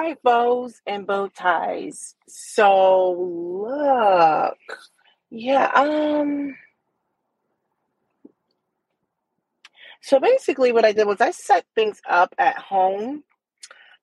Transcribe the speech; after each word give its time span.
Right, 0.00 0.22
bows 0.22 0.80
and 0.86 1.06
bow 1.06 1.28
ties. 1.28 2.14
So 2.26 3.12
look, 3.12 4.56
yeah, 5.28 5.70
um, 5.74 6.56
so 10.00 10.18
basically 10.18 10.72
what 10.72 10.86
I 10.86 10.92
did 10.92 11.06
was 11.06 11.20
I 11.20 11.32
set 11.32 11.66
things 11.74 12.00
up 12.08 12.34
at 12.38 12.56
home 12.56 13.24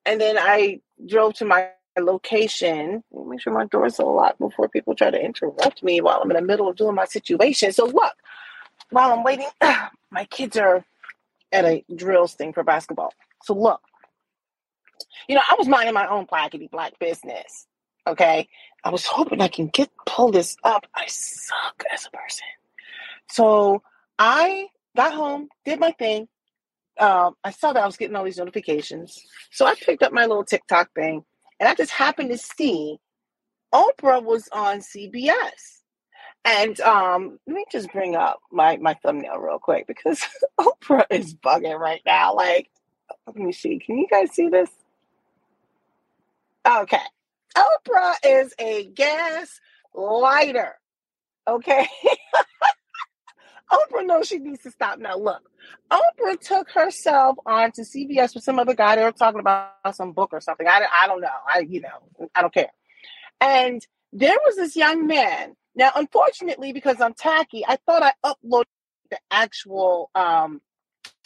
and 0.06 0.20
then 0.20 0.38
I 0.38 0.82
drove 1.04 1.34
to 1.34 1.44
my 1.44 1.70
location. 1.98 3.02
Make 3.12 3.40
sure 3.40 3.52
my 3.52 3.66
door's 3.66 3.98
locked 3.98 4.38
before 4.38 4.68
people 4.68 4.94
try 4.94 5.10
to 5.10 5.20
interrupt 5.20 5.82
me 5.82 6.00
while 6.00 6.20
I'm 6.22 6.30
in 6.30 6.36
the 6.36 6.42
middle 6.42 6.68
of 6.68 6.76
doing 6.76 6.94
my 6.94 7.06
situation. 7.06 7.72
So 7.72 7.86
look, 7.86 8.14
while 8.90 9.12
I'm 9.12 9.24
waiting, 9.24 9.48
my 10.12 10.26
kids 10.26 10.56
are 10.56 10.84
at 11.50 11.64
a 11.64 11.84
drills 11.92 12.34
thing 12.34 12.52
for 12.52 12.62
basketball. 12.62 13.12
So 13.42 13.52
look, 13.54 13.80
you 15.28 15.34
know, 15.34 15.42
I 15.48 15.54
was 15.58 15.68
minding 15.68 15.94
my 15.94 16.08
own 16.08 16.26
blackety 16.26 16.70
black 16.70 16.98
business. 16.98 17.66
Okay. 18.06 18.48
I 18.82 18.90
was 18.90 19.04
hoping 19.04 19.40
I 19.40 19.48
can 19.48 19.68
get 19.68 19.90
pull 20.06 20.32
this 20.32 20.56
up. 20.64 20.86
I 20.94 21.06
suck 21.06 21.84
as 21.92 22.06
a 22.06 22.10
person. 22.10 22.46
So 23.30 23.82
I 24.18 24.68
got 24.96 25.12
home, 25.12 25.48
did 25.64 25.78
my 25.78 25.92
thing. 25.92 26.28
Um, 26.98 27.34
I 27.44 27.50
saw 27.50 27.72
that 27.72 27.82
I 27.82 27.86
was 27.86 27.96
getting 27.96 28.16
all 28.16 28.24
these 28.24 28.38
notifications. 28.38 29.22
So 29.52 29.66
I 29.66 29.74
picked 29.74 30.02
up 30.02 30.12
my 30.12 30.26
little 30.26 30.44
TikTok 30.44 30.92
thing 30.94 31.24
and 31.60 31.68
I 31.68 31.74
just 31.74 31.92
happened 31.92 32.30
to 32.30 32.38
see 32.38 32.98
Oprah 33.72 34.24
was 34.24 34.48
on 34.52 34.78
CBS. 34.78 35.82
And 36.44 36.80
um, 36.80 37.38
let 37.46 37.54
me 37.54 37.64
just 37.70 37.92
bring 37.92 38.16
up 38.16 38.40
my, 38.50 38.78
my 38.78 38.94
thumbnail 38.94 39.38
real 39.38 39.58
quick 39.58 39.86
because 39.86 40.24
Oprah 40.60 41.04
is 41.10 41.34
bugging 41.34 41.78
right 41.78 42.00
now. 42.06 42.34
Like, 42.34 42.70
let 43.26 43.36
me 43.36 43.52
see. 43.52 43.78
Can 43.78 43.98
you 43.98 44.06
guys 44.10 44.30
see 44.32 44.48
this? 44.48 44.70
Okay. 46.68 47.00
Oprah 47.56 48.14
is 48.24 48.54
a 48.58 48.84
gas 48.84 49.58
lighter. 49.94 50.74
Okay. 51.46 51.88
Oprah 53.72 54.06
knows 54.06 54.28
she 54.28 54.38
needs 54.38 54.62
to 54.62 54.70
stop 54.70 54.98
now. 54.98 55.16
Look, 55.16 55.42
Oprah 55.90 56.38
took 56.40 56.70
herself 56.70 57.36
on 57.46 57.72
to 57.72 57.82
CBS 57.82 58.34
with 58.34 58.44
some 58.44 58.58
other 58.58 58.74
guy. 58.74 58.96
They 58.96 59.04
were 59.04 59.12
talking 59.12 59.40
about 59.40 59.72
some 59.92 60.12
book 60.12 60.30
or 60.32 60.40
something. 60.40 60.66
I, 60.66 60.84
I 61.02 61.06
don't 61.06 61.20
know. 61.20 61.28
I, 61.46 61.60
you 61.60 61.80
know, 61.80 62.28
I 62.34 62.42
don't 62.42 62.52
care. 62.52 62.72
And 63.40 63.80
there 64.12 64.36
was 64.44 64.56
this 64.56 64.76
young 64.76 65.06
man. 65.06 65.54
Now, 65.74 65.92
unfortunately, 65.94 66.72
because 66.72 67.00
I'm 67.00 67.14
tacky, 67.14 67.64
I 67.66 67.78
thought 67.86 68.02
I 68.02 68.12
uploaded 68.24 68.64
the 69.10 69.18
actual 69.30 70.10
um, 70.14 70.60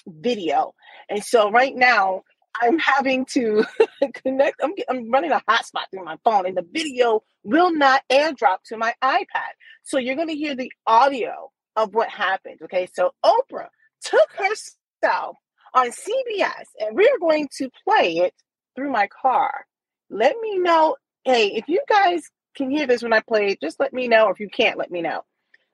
video. 0.07 0.75
And 1.09 1.25
so 1.25 1.51
right 1.51 1.75
now, 1.75 2.23
I'm 2.61 2.79
having 2.79 3.25
to 3.33 3.65
connect. 4.15 4.61
I'm, 4.63 4.73
I'm 4.89 5.11
running 5.11 5.33
a 5.33 5.43
hotspot 5.49 5.85
through 5.91 6.05
my 6.05 6.17
phone, 6.25 6.47
and 6.47 6.57
the 6.57 6.67
video 6.71 7.23
will 7.43 7.73
not 7.73 8.03
airdrop 8.11 8.59
to 8.67 8.77
my 8.77 8.95
iPad. 9.03 9.53
So 9.83 9.99
you're 9.99 10.17
going 10.17 10.29
to 10.29 10.37
hear 10.37 10.55
the 10.55 10.73
audio 10.87 11.51
of 11.77 11.95
what 11.95 12.09
happened. 12.09 12.59
Okay, 12.65 12.89
so 12.93 13.13
Oprah 13.25 13.69
took 14.03 14.29
herself 14.33 15.37
on 15.75 15.91
CBS, 15.91 16.67
and 16.81 16.97
we're 16.97 17.19
going 17.19 17.49
to 17.59 17.71
play 17.85 18.19
it 18.19 18.35
through 18.77 18.91
my 18.91 19.09
car. 19.09 19.65
Let 20.11 20.37
me 20.41 20.59
know. 20.59 20.97
Hey, 21.25 21.49
if 21.55 21.69
you 21.69 21.83
guys 21.89 22.23
can 22.55 22.71
hear 22.71 22.87
this 22.87 23.03
when 23.03 23.13
I 23.13 23.21
play 23.21 23.49
it, 23.49 23.61
just 23.61 23.81
let 23.81 23.93
me 23.93 24.09
know. 24.09 24.27
Or 24.27 24.33
if 24.33 24.41
you 24.41 24.51
can't, 24.51 24.79
let 24.79 24.91
me 24.91 25.01
know. 25.01 25.23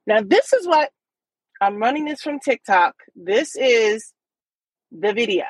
Now, 0.07 0.21
this 0.23 0.53
is 0.53 0.67
what 0.67 0.91
I'm 1.61 1.79
running 1.79 2.05
this 2.05 2.23
from 2.23 2.39
TikTok. 2.39 2.95
This 3.17 3.57
is 3.57 4.13
the 4.93 5.13
video. 5.13 5.45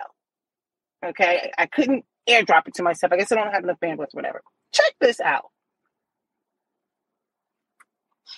Okay, 1.05 1.51
I 1.57 1.67
couldn't 1.67 2.05
airdrop 2.29 2.69
it 2.69 2.75
to 2.75 2.83
myself. 2.83 3.13
I 3.13 3.17
guess 3.17 3.33
I 3.33 3.37
don't 3.37 3.53
have 3.53 3.65
enough 3.65 3.79
bandwidth, 3.81 4.13
whatever. 4.13 4.43
Check 4.73 4.95
this 5.01 5.21
out. 5.21 5.47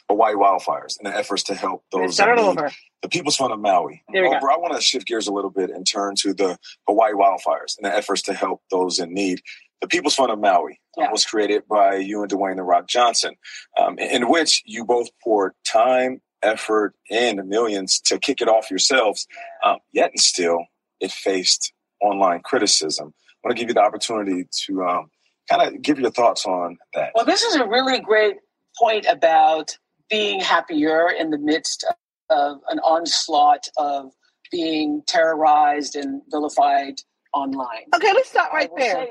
Hawaii 0.08 0.34
wildfires 0.34 0.98
and 0.98 1.06
the 1.10 1.16
efforts 1.16 1.44
to 1.44 1.54
help 1.54 1.84
those 1.92 2.18
in 2.18 2.34
need. 2.34 2.40
Over. 2.40 2.70
The 3.02 3.08
People's 3.08 3.36
Fund 3.36 3.52
of 3.52 3.60
Maui. 3.60 4.02
Over, 4.14 4.50
I 4.50 4.56
want 4.56 4.74
to 4.74 4.80
shift 4.80 5.06
gears 5.06 5.26
a 5.26 5.32
little 5.32 5.50
bit 5.50 5.70
and 5.70 5.86
turn 5.86 6.14
to 6.16 6.34
the 6.34 6.58
Hawaii 6.86 7.12
wildfires 7.12 7.76
and 7.78 7.84
the 7.84 7.94
efforts 7.94 8.22
to 8.22 8.34
help 8.34 8.62
those 8.70 8.98
in 8.98 9.14
need. 9.14 9.40
The 9.80 9.88
People's 9.88 10.14
Fund 10.14 10.30
of 10.30 10.38
Maui 10.38 10.80
uh, 10.98 11.02
yeah. 11.02 11.12
was 11.12 11.24
created 11.24 11.66
by 11.68 11.96
you 11.96 12.22
and 12.22 12.30
Dwayne 12.30 12.56
the 12.56 12.62
Rock 12.62 12.86
Johnson, 12.88 13.36
um, 13.78 13.98
in, 13.98 14.22
in 14.22 14.28
which 14.28 14.62
you 14.66 14.84
both 14.84 15.08
poured 15.22 15.52
time, 15.64 16.20
effort, 16.42 16.94
and 17.10 17.48
millions 17.48 18.00
to 18.02 18.18
kick 18.18 18.40
it 18.40 18.48
off 18.48 18.70
yourselves. 18.70 19.26
Um, 19.64 19.78
yet 19.92 20.10
and 20.10 20.20
still, 20.20 20.66
it 21.00 21.12
faced 21.12 21.72
online 22.00 22.40
criticism. 22.40 23.12
I 23.16 23.48
want 23.48 23.56
to 23.56 23.62
give 23.62 23.70
you 23.70 23.74
the 23.74 23.80
opportunity 23.80 24.46
to 24.66 24.82
um, 24.84 25.10
kind 25.50 25.62
of 25.62 25.82
give 25.82 25.98
your 25.98 26.10
thoughts 26.10 26.46
on 26.46 26.78
that. 26.94 27.12
Well, 27.14 27.24
this 27.24 27.42
is 27.42 27.56
a 27.56 27.66
really 27.66 28.00
great 28.00 28.36
point 28.78 29.06
about 29.08 29.76
being 30.08 30.40
happier 30.40 31.08
in 31.10 31.30
the 31.30 31.38
midst 31.38 31.86
of 32.30 32.58
an 32.68 32.78
onslaught 32.80 33.68
of 33.78 34.12
being 34.50 35.02
terrorized 35.06 35.96
and 35.96 36.22
vilified 36.30 36.94
online. 37.32 37.84
Okay, 37.94 38.12
let's 38.12 38.30
stop 38.30 38.52
right 38.52 38.70
there. 38.76 39.08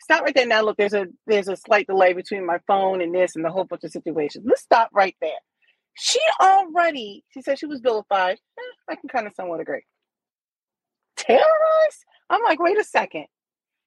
Stop 0.00 0.22
right 0.22 0.34
there. 0.34 0.46
Now, 0.46 0.62
look, 0.62 0.76
there's 0.76 0.94
a 0.94 1.06
there's 1.26 1.48
a 1.48 1.56
slight 1.56 1.86
delay 1.88 2.12
between 2.12 2.46
my 2.46 2.58
phone 2.66 3.00
and 3.00 3.12
this 3.14 3.34
and 3.34 3.44
the 3.44 3.50
whole 3.50 3.64
bunch 3.64 3.82
of 3.84 3.90
situations. 3.90 4.44
Let's 4.46 4.62
stop 4.62 4.90
right 4.94 5.16
there. 5.20 5.30
She 5.94 6.20
already, 6.40 7.24
she 7.30 7.42
said 7.42 7.58
she 7.58 7.66
was 7.66 7.80
vilified. 7.80 8.38
Eh, 8.58 8.92
I 8.92 8.96
can 8.96 9.08
kind 9.08 9.26
of 9.26 9.32
somewhat 9.34 9.60
agree. 9.60 9.82
Terrorized? 11.16 12.04
I'm 12.30 12.42
like, 12.44 12.60
wait 12.60 12.78
a 12.78 12.84
second. 12.84 13.26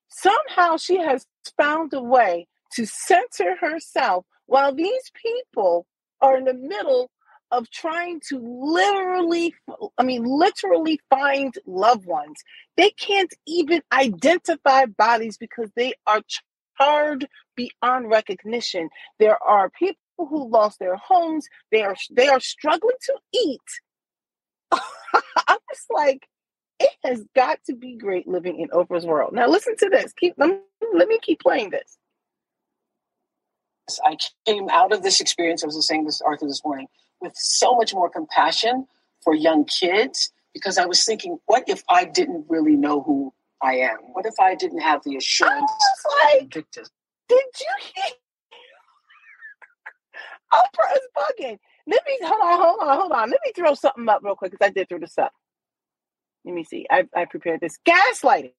Somehow 0.09 0.77
she 0.77 0.97
has 0.97 1.25
found 1.57 1.93
a 1.93 2.01
way 2.01 2.47
to 2.73 2.85
center 2.85 3.55
herself 3.59 4.25
while 4.45 4.73
these 4.73 5.11
people 5.15 5.85
are 6.21 6.37
in 6.37 6.45
the 6.45 6.53
middle 6.53 7.09
of 7.51 7.69
trying 7.71 8.21
to 8.29 8.39
literally, 8.39 9.55
I 9.97 10.03
mean, 10.03 10.23
literally 10.23 10.99
find 11.09 11.53
loved 11.65 12.05
ones. 12.05 12.37
They 12.77 12.91
can't 12.91 13.33
even 13.47 13.81
identify 13.91 14.85
bodies 14.85 15.37
because 15.37 15.69
they 15.75 15.93
are 16.05 16.21
charred 16.79 17.27
beyond 17.55 18.09
recognition. 18.09 18.89
There 19.19 19.41
are 19.43 19.69
people 19.71 19.97
who 20.17 20.49
lost 20.49 20.79
their 20.79 20.95
homes. 20.95 21.47
They 21.71 21.83
are 21.83 21.95
they 22.11 22.27
are 22.27 22.39
struggling 22.39 22.97
to 23.03 23.15
eat. 23.33 23.61
I'm 24.71 25.57
just 25.71 25.87
like, 25.91 26.27
it 26.79 26.91
has 27.03 27.23
got 27.35 27.59
to 27.65 27.75
be 27.75 27.95
great 27.95 28.27
living 28.27 28.59
in 28.59 28.69
Oprah's 28.69 29.05
world. 29.05 29.33
Now 29.33 29.47
listen 29.47 29.75
to 29.77 29.89
this. 29.89 30.13
Keep 30.13 30.35
let 30.37 30.49
me, 30.49 30.57
let 30.93 31.07
me 31.07 31.19
keep 31.21 31.39
playing 31.39 31.71
this. 31.71 31.97
I 34.05 34.17
came 34.45 34.69
out 34.69 34.93
of 34.93 35.01
this 35.01 35.19
experience, 35.19 35.63
I 35.63 35.67
was 35.67 35.87
saying 35.87 36.05
this 36.05 36.21
Arthur 36.21 36.45
this 36.45 36.63
morning, 36.63 36.87
with 37.21 37.33
so 37.35 37.75
much 37.75 37.93
more 37.93 38.09
compassion 38.09 38.85
for 39.23 39.33
young 39.33 39.65
kids 39.65 40.31
because 40.53 40.77
I 40.77 40.85
was 40.85 41.03
thinking, 41.03 41.39
what 41.45 41.63
if 41.67 41.83
I 41.89 42.05
didn't 42.05 42.45
really 42.49 42.75
know 42.75 43.01
who 43.01 43.33
I 43.61 43.75
am? 43.77 43.97
What 44.13 44.25
if 44.25 44.35
I 44.39 44.55
didn't 44.55 44.81
have 44.81 45.01
the 45.03 45.15
assurance? 45.15 45.71
I 45.71 46.41
was 46.41 46.41
like, 46.41 46.49
did 46.51 46.65
you 47.35 47.75
hear? 47.95 48.03
Oprah 50.53 50.93
is 50.95 51.07
bugging. 51.15 51.57
Let 51.87 52.01
me 52.07 52.17
hold 52.23 52.41
on, 52.41 52.59
hold 52.59 52.79
on, 52.81 52.97
hold 52.97 53.11
on. 53.11 53.29
Let 53.29 53.39
me 53.45 53.51
throw 53.55 53.73
something 53.75 54.07
up 54.09 54.21
real 54.23 54.35
quick 54.35 54.51
because 54.51 54.65
I 54.65 54.71
did 54.71 54.89
throw 54.89 54.99
this 54.99 55.17
up. 55.17 55.31
Let 56.49 56.55
me 56.55 56.63
see. 56.63 56.87
I, 56.89 57.03
I 57.15 57.25
prepared 57.25 57.61
this 57.61 57.77
gaslighting. 57.87 58.53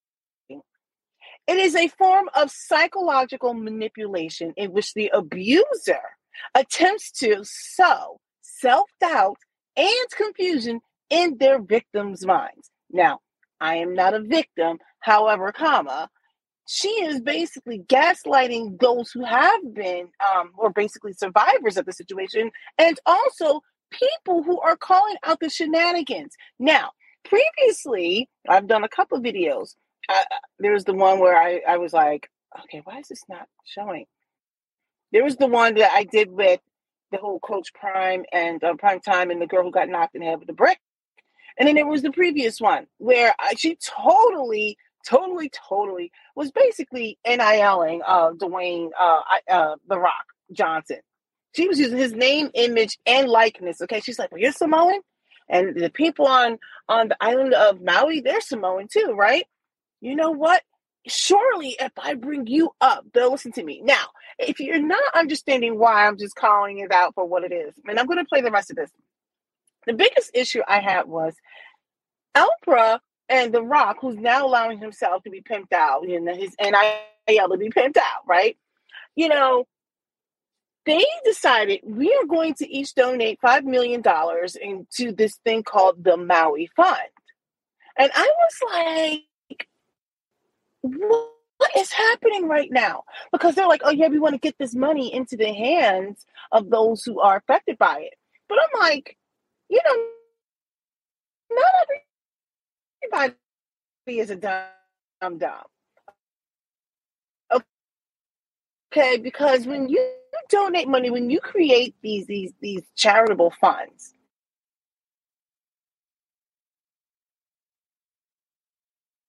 It 0.49 1.57
is 1.57 1.75
a 1.75 1.89
form 1.89 2.29
of 2.37 2.49
psychological 2.49 3.53
manipulation 3.53 4.55
in 4.57 4.71
which 4.71 4.95
the 4.95 5.11
abuser 5.13 5.99
attempts 6.55 7.11
to 7.19 7.41
sow 7.43 8.21
self 8.43 8.89
doubt 9.01 9.39
and 9.77 10.07
confusion 10.17 10.83
in 11.09 11.39
their 11.39 11.61
victims' 11.61 12.25
minds. 12.25 12.71
Now, 12.93 13.19
I 13.61 13.79
am 13.79 13.95
not 13.95 14.15
a 14.15 14.21
victim, 14.21 14.79
however, 15.01 15.51
comma, 15.51 16.09
she 16.69 16.91
is 16.91 17.21
basically 17.21 17.81
gaslighting 17.81 18.79
those 18.79 19.11
who 19.11 19.25
have 19.25 19.75
been 19.75 20.11
um, 20.25 20.53
or 20.57 20.71
basically 20.71 21.13
survivors 21.13 21.77
of 21.77 21.87
the 21.87 21.93
situation 21.93 22.53
and 22.79 23.01
also 23.05 23.63
people 23.91 24.45
who 24.45 24.61
are 24.61 24.77
calling 24.77 25.17
out 25.25 25.41
the 25.41 25.51
shenanigans. 25.51 26.37
Now, 26.61 26.91
previously, 27.25 28.29
I've 28.49 28.67
done 28.67 28.85
a 28.85 28.89
couple 28.89 29.21
videos 29.21 29.75
I, 30.11 30.25
there 30.59 30.73
was 30.73 30.85
the 30.85 30.95
one 30.95 31.21
where 31.21 31.37
I, 31.37 31.61
I 31.67 31.77
was 31.79 31.93
like, 31.93 32.29
okay, 32.65 32.83
why 32.85 32.99
is 32.99 33.09
this 33.09 33.23
not 33.29 33.47
showing? 33.65 34.07
There 35.13 35.25
was 35.25 35.37
the 35.37 35.47
one 35.47 35.75
that 35.75 35.93
I 35.93 36.05
did 36.05 36.31
with 36.31 36.61
the 37.13 37.19
whole 37.19 37.41
Coach 37.41 37.73
Prime 37.75 38.25
and 38.33 38.63
uh, 38.63 38.75
Prime 38.75 39.01
Time 39.01 39.31
and 39.31 39.41
the 39.41 39.47
girl 39.47 39.63
who 39.65 39.71
got 39.71 39.89
knocked 39.89 40.15
in 40.15 40.21
the 40.21 40.27
head 40.27 40.39
with 40.39 40.49
the 40.49 40.55
brick. 40.55 40.79
And 41.59 41.67
then 41.67 41.75
there 41.75 41.87
was 41.87 42.03
the 42.03 42.13
previous 42.13 42.61
one 42.61 42.87
where 42.99 43.35
I, 43.39 43.55
she 43.57 43.77
totally, 43.77 44.77
totally, 45.09 45.51
totally 45.69 46.13
was 46.35 46.51
basically 46.51 47.19
NILing 47.27 48.01
uh, 48.07 48.31
Dwayne 48.33 48.91
uh, 48.99 49.21
uh, 49.51 49.77
The 49.89 49.99
Rock 49.99 50.27
Johnson. 50.53 50.99
She 51.55 51.67
was 51.67 51.81
using 51.81 51.99
his 51.99 52.13
name, 52.13 52.51
image, 52.55 52.97
and 53.07 53.29
likeness. 53.29 53.81
Okay, 53.83 53.99
she's 54.01 54.21
like, 54.21 54.31
"Well, 54.31 54.41
you're 54.41 54.53
Samoan, 54.53 55.01
and 55.51 55.75
the 55.75 55.91
people 55.91 56.27
on 56.27 56.59
on 56.89 57.09
the 57.09 57.17
island 57.21 57.53
of 57.55 57.83
Maui, 57.83 58.21
they're 58.21 58.41
Samoan 58.41 58.89
too, 58.89 59.15
right?" 59.17 59.45
you 60.01 60.17
know 60.17 60.31
what? 60.31 60.63
surely 61.07 61.77
if 61.81 61.93
I 61.99 62.15
bring 62.15 62.47
you 62.47 62.71
up, 62.81 63.05
they'll 63.13 63.33
listen 63.33 63.53
to 63.53 63.63
me. 63.63 63.81
Now, 63.83 64.07
if 64.39 64.61
you're 64.61 64.81
not 64.81 65.03
understanding 65.15 65.79
why 65.79 66.07
I'm 66.07 66.19
just 66.19 66.35
calling 66.35 66.79
it 66.79 66.93
out 66.93 67.15
for 67.15 67.27
what 67.27 67.45
it 67.45 67.53
is, 67.53 67.75
and 67.87 67.99
I'm 67.99 68.07
going 68.07 68.19
to 68.19 68.25
play 68.25 68.41
the 68.41 68.51
rest 68.51 68.71
of 68.71 68.77
this. 68.77 68.91
The 69.87 69.95
biggest 69.95 70.31
issue 70.35 70.61
I 70.67 70.81
had 70.81 71.07
was 71.07 71.35
Oprah 72.37 73.01
and 73.29 73.53
The 73.53 73.63
Rock, 73.63 73.99
who's 74.01 74.17
now 74.17 74.47
allowing 74.47 74.79
himself 74.79 75.23
to 75.25 75.31
be 75.31 75.41
pimped 75.41 75.73
out, 75.73 76.07
you 76.07 76.21
know, 76.21 76.35
his 76.35 76.55
NIL 76.61 77.49
to 77.49 77.57
be 77.57 77.71
pimped 77.71 77.97
out, 77.97 78.27
right? 78.27 78.57
You 79.17 79.29
know, 79.29 79.67
they 80.87 81.05
decided 81.25 81.81
we 81.85 82.13
are 82.15 82.27
going 82.27 82.55
to 82.55 82.69
each 82.69 82.95
donate 82.95 83.39
$5 83.41 83.65
million 83.65 84.03
into 84.63 85.13
this 85.13 85.37
thing 85.45 85.63
called 85.63 86.03
the 86.03 86.17
Maui 86.17 86.71
Fund. 86.75 86.99
And 87.99 88.11
I 88.15 88.33
was 88.39 89.27
like, 89.53 89.69
what 90.83 91.77
is 91.77 91.93
happening 91.93 92.49
right 92.49 92.71
now? 92.71 93.05
Because 93.33 93.55
they're 93.55 93.69
like, 93.69 93.83
oh, 93.85 93.91
yeah, 93.91 94.09
we 94.09 94.19
want 94.19 94.35
to 94.35 94.39
get 94.39 94.57
this 94.59 94.75
money 94.75 95.13
into 95.13 95.37
the 95.37 95.53
hands 95.53 96.25
of 96.53 96.71
those 96.71 97.05
who 97.05 97.21
are 97.21 97.37
affected 97.37 97.77
by 97.77 98.01
it. 98.01 98.15
But 98.49 98.59
I'm 98.63 98.81
like, 98.81 99.19
you 99.69 99.81
know, 99.85 100.07
not 101.53 101.65
everybody 103.05 103.37
is 104.07 104.31
a 104.31 104.37
dumb 104.37 105.39
dumb. 105.39 105.65
Okay, 108.93 109.19
because 109.19 109.67
when 109.67 109.89
you 109.89 110.05
donate 110.49 110.89
money, 110.89 111.11
when 111.11 111.31
you 111.31 111.41
create 111.41 111.95
these 112.03 112.27
these 112.27 112.53
these 112.61 112.83
charitable 112.97 113.53
funds, 113.61 114.15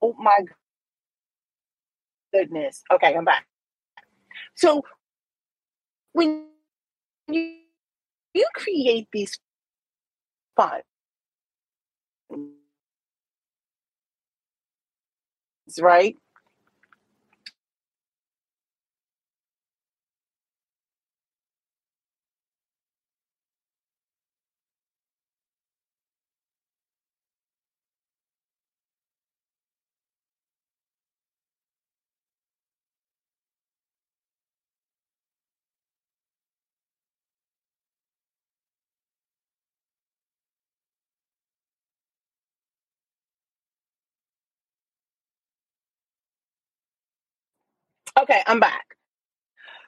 oh 0.02 0.16
my 0.18 0.38
goodness. 2.34 2.84
Okay, 2.92 3.16
I'm 3.16 3.26
back. 3.26 3.46
So 4.56 4.84
when 6.14 6.48
you 7.28 7.58
you 8.34 8.48
create 8.56 9.08
these 9.14 9.38
funds, 10.56 10.84
right? 15.80 16.18
Okay, 48.22 48.42
I'm 48.46 48.60
back. 48.60 48.86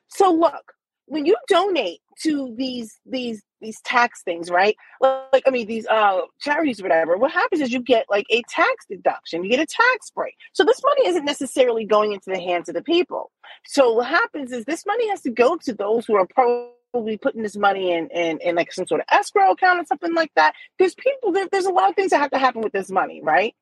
So 0.07 0.31
look, 0.31 0.73
when 1.05 1.25
you 1.25 1.35
donate 1.47 1.99
to 2.21 2.53
these 2.57 2.99
these 3.05 3.43
these 3.61 3.79
tax 3.81 4.23
things, 4.23 4.49
right? 4.49 4.75
Like 5.01 5.43
I 5.45 5.51
mean 5.51 5.67
these 5.67 5.85
uh 5.87 6.21
charities 6.39 6.79
or 6.79 6.83
whatever, 6.83 7.17
what 7.17 7.31
happens 7.31 7.61
is 7.61 7.71
you 7.71 7.81
get 7.81 8.05
like 8.09 8.25
a 8.29 8.41
tax 8.49 8.85
deduction, 8.89 9.43
you 9.43 9.49
get 9.49 9.59
a 9.59 9.65
tax 9.65 10.11
break. 10.11 10.35
So 10.53 10.63
this 10.63 10.81
money 10.83 11.07
isn't 11.07 11.25
necessarily 11.25 11.85
going 11.85 12.13
into 12.13 12.29
the 12.29 12.39
hands 12.39 12.69
of 12.69 12.75
the 12.75 12.83
people. 12.83 13.31
So 13.65 13.93
what 13.93 14.07
happens 14.07 14.51
is 14.51 14.65
this 14.65 14.85
money 14.85 15.09
has 15.09 15.21
to 15.21 15.29
go 15.29 15.57
to 15.57 15.73
those 15.73 16.05
who 16.05 16.15
are 16.15 16.27
probably 16.27 17.17
putting 17.17 17.43
this 17.43 17.55
money 17.55 17.91
in 17.91 18.07
in, 18.09 18.39
in 18.39 18.55
like 18.55 18.71
some 18.71 18.87
sort 18.87 19.01
of 19.01 19.07
escrow 19.11 19.51
account 19.51 19.79
or 19.79 19.85
something 19.85 20.13
like 20.13 20.31
that. 20.35 20.53
There's 20.79 20.95
people 20.95 21.31
there, 21.31 21.47
there's 21.51 21.65
a 21.65 21.71
lot 21.71 21.89
of 21.89 21.95
things 21.95 22.11
that 22.11 22.19
have 22.19 22.31
to 22.31 22.39
happen 22.39 22.61
with 22.61 22.73
this 22.73 22.89
money, 22.89 23.21
right? 23.23 23.55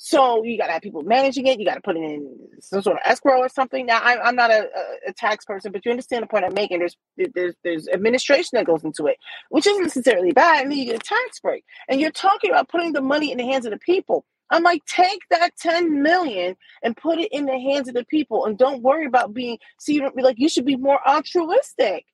So 0.00 0.44
you 0.44 0.56
got 0.56 0.68
to 0.68 0.74
have 0.74 0.82
people 0.82 1.02
managing 1.02 1.48
it. 1.48 1.58
You 1.58 1.66
got 1.66 1.74
to 1.74 1.80
put 1.80 1.96
it 1.96 2.04
in 2.04 2.38
some 2.60 2.82
sort 2.82 2.98
of 2.98 3.02
escrow 3.04 3.40
or 3.40 3.48
something. 3.48 3.84
Now, 3.84 3.98
I, 3.98 4.28
am 4.28 4.36
not 4.36 4.52
a, 4.52 4.68
a, 5.08 5.12
tax 5.12 5.44
person, 5.44 5.72
but 5.72 5.84
you 5.84 5.90
understand 5.90 6.22
the 6.22 6.28
point 6.28 6.44
I'm 6.44 6.54
making. 6.54 6.78
There's 6.78 6.96
there's 7.34 7.56
there's 7.64 7.88
administration 7.88 8.50
that 8.52 8.64
goes 8.64 8.84
into 8.84 9.08
it, 9.08 9.16
which 9.48 9.66
isn't 9.66 9.82
necessarily 9.82 10.30
bad. 10.30 10.62
And 10.62 10.70
then 10.70 10.78
you 10.78 10.84
get 10.84 10.94
a 10.94 10.98
tax 11.00 11.40
break, 11.40 11.64
and 11.88 12.00
you're 12.00 12.12
talking 12.12 12.50
about 12.50 12.68
putting 12.68 12.92
the 12.92 13.00
money 13.00 13.32
in 13.32 13.38
the 13.38 13.44
hands 13.44 13.66
of 13.66 13.72
the 13.72 13.78
people. 13.78 14.24
I'm 14.50 14.62
like, 14.62 14.84
take 14.86 15.20
that 15.30 15.50
10 15.60 16.00
million 16.00 16.56
and 16.84 16.96
put 16.96 17.18
it 17.18 17.32
in 17.32 17.46
the 17.46 17.58
hands 17.58 17.88
of 17.88 17.94
the 17.94 18.04
people, 18.04 18.44
and 18.44 18.56
don't 18.56 18.84
worry 18.84 19.04
about 19.04 19.34
being. 19.34 19.58
See, 19.80 19.94
you 19.94 20.00
don't 20.00 20.14
be 20.14 20.22
like 20.22 20.38
you 20.38 20.48
should 20.48 20.64
be 20.64 20.76
more 20.76 21.00
altruistic. 21.08 22.04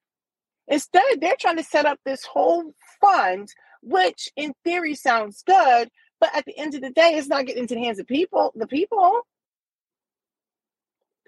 Instead, 0.68 1.20
they're 1.20 1.36
trying 1.38 1.58
to 1.58 1.62
set 1.62 1.84
up 1.84 1.98
this 2.06 2.24
whole 2.24 2.72
fund, 2.98 3.50
which 3.82 4.30
in 4.36 4.54
theory 4.64 4.94
sounds 4.94 5.42
good, 5.46 5.90
but 6.24 6.34
at 6.34 6.46
the 6.46 6.56
end 6.56 6.74
of 6.74 6.80
the 6.80 6.88
day, 6.88 7.16
it's 7.16 7.28
not 7.28 7.44
getting 7.44 7.64
into 7.64 7.74
the 7.74 7.82
hands 7.82 7.98
of 7.98 8.06
people. 8.06 8.50
The 8.56 8.66
people. 8.66 9.26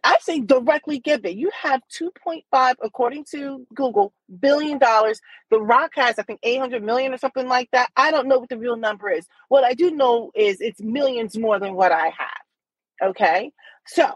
I 0.03 0.17
say 0.23 0.41
directly 0.41 1.01
give 1.01 1.27
it. 1.27 1.37
You 1.37 1.51
have 1.63 1.83
2.5, 1.93 2.75
according 2.83 3.27
to 3.33 3.67
Google, 3.75 4.15
billion 4.41 4.79
dollars. 4.79 5.21
The 5.51 5.61
Rock 5.61 5.91
has, 5.97 6.19
I 6.19 6.23
think, 6.23 6.41
800 6.43 6.83
million 6.83 7.13
or 7.13 7.19
something 7.19 7.47
like 7.47 7.69
that. 7.73 7.91
I 7.95 8.11
don't 8.11 8.27
know 8.27 8.39
what 8.39 8.49
the 8.49 8.57
real 8.57 8.77
number 8.77 9.11
is. 9.11 9.27
What 9.49 9.65
I 9.65 9.75
do 9.75 9.91
know 9.91 10.31
is 10.35 10.63
it's 10.63 10.81
millions 10.81 11.37
more 11.37 11.59
than 11.59 11.75
what 11.75 11.93
I 11.93 12.07
have. 12.07 13.11
Okay. 13.11 13.53
So 13.87 14.15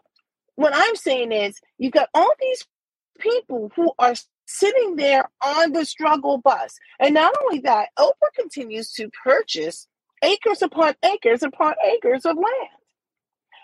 what 0.54 0.72
I'm 0.74 0.96
saying 0.96 1.30
is 1.30 1.60
you've 1.76 1.92
got 1.92 2.08
all 2.14 2.32
these 2.40 2.64
people 3.18 3.70
who 3.76 3.92
are 3.98 4.14
sitting 4.46 4.96
there 4.96 5.28
on 5.44 5.72
the 5.72 5.84
struggle 5.84 6.38
bus. 6.38 6.78
And 6.98 7.12
not 7.12 7.34
only 7.42 7.58
that, 7.60 7.90
Oprah 7.98 8.32
continues 8.34 8.92
to 8.92 9.10
purchase 9.22 9.86
acres 10.22 10.62
upon 10.62 10.94
acres 11.04 11.42
upon 11.42 11.74
acres 11.84 12.24
of 12.26 12.36
land. 12.36 12.70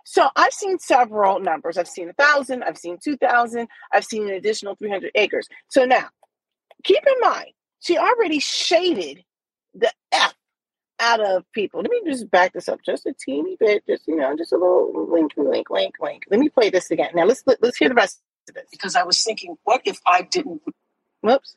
So 0.04 0.28
I've 0.36 0.52
seen 0.52 0.78
several 0.78 1.40
numbers. 1.40 1.78
I've 1.78 1.88
seen 1.88 2.08
a 2.10 2.12
thousand, 2.12 2.62
I've 2.64 2.78
seen 2.78 2.98
2,000, 3.02 3.68
I've 3.92 4.04
seen 4.04 4.28
an 4.28 4.34
additional 4.34 4.76
300 4.76 5.10
acres. 5.16 5.48
So 5.68 5.84
now, 5.84 6.08
keep 6.84 7.02
in 7.06 7.20
mind, 7.20 7.50
she 7.80 7.98
already 7.98 8.40
shaded 8.40 9.24
the 9.74 9.92
F 10.12 10.34
out 11.00 11.20
of 11.20 11.44
people. 11.52 11.82
Let 11.82 11.90
me 11.90 12.02
just 12.06 12.30
back 12.30 12.52
this 12.54 12.68
up 12.68 12.80
just 12.84 13.06
a 13.06 13.14
teeny 13.14 13.56
bit, 13.60 13.86
just, 13.86 14.08
you 14.08 14.16
know, 14.16 14.36
just 14.36 14.52
a 14.52 14.56
little 14.58 15.08
link, 15.12 15.32
link, 15.36 15.70
link, 15.70 15.94
link. 16.00 16.24
Let 16.30 16.40
me 16.40 16.48
play 16.48 16.70
this 16.70 16.90
again. 16.90 17.10
Now 17.14 17.24
let's, 17.24 17.42
let, 17.46 17.56
us 17.56 17.62
let 17.62 17.68
us 17.70 17.76
hear 17.76 17.88
the 17.88 17.94
rest 17.96 18.22
of 18.48 18.54
this. 18.54 18.66
Because 18.70 18.96
I 18.96 19.04
was 19.04 19.22
thinking, 19.22 19.56
what 19.64 19.82
if 19.84 20.00
I 20.06 20.22
didn't 20.22 20.62
Whoops. 21.22 21.56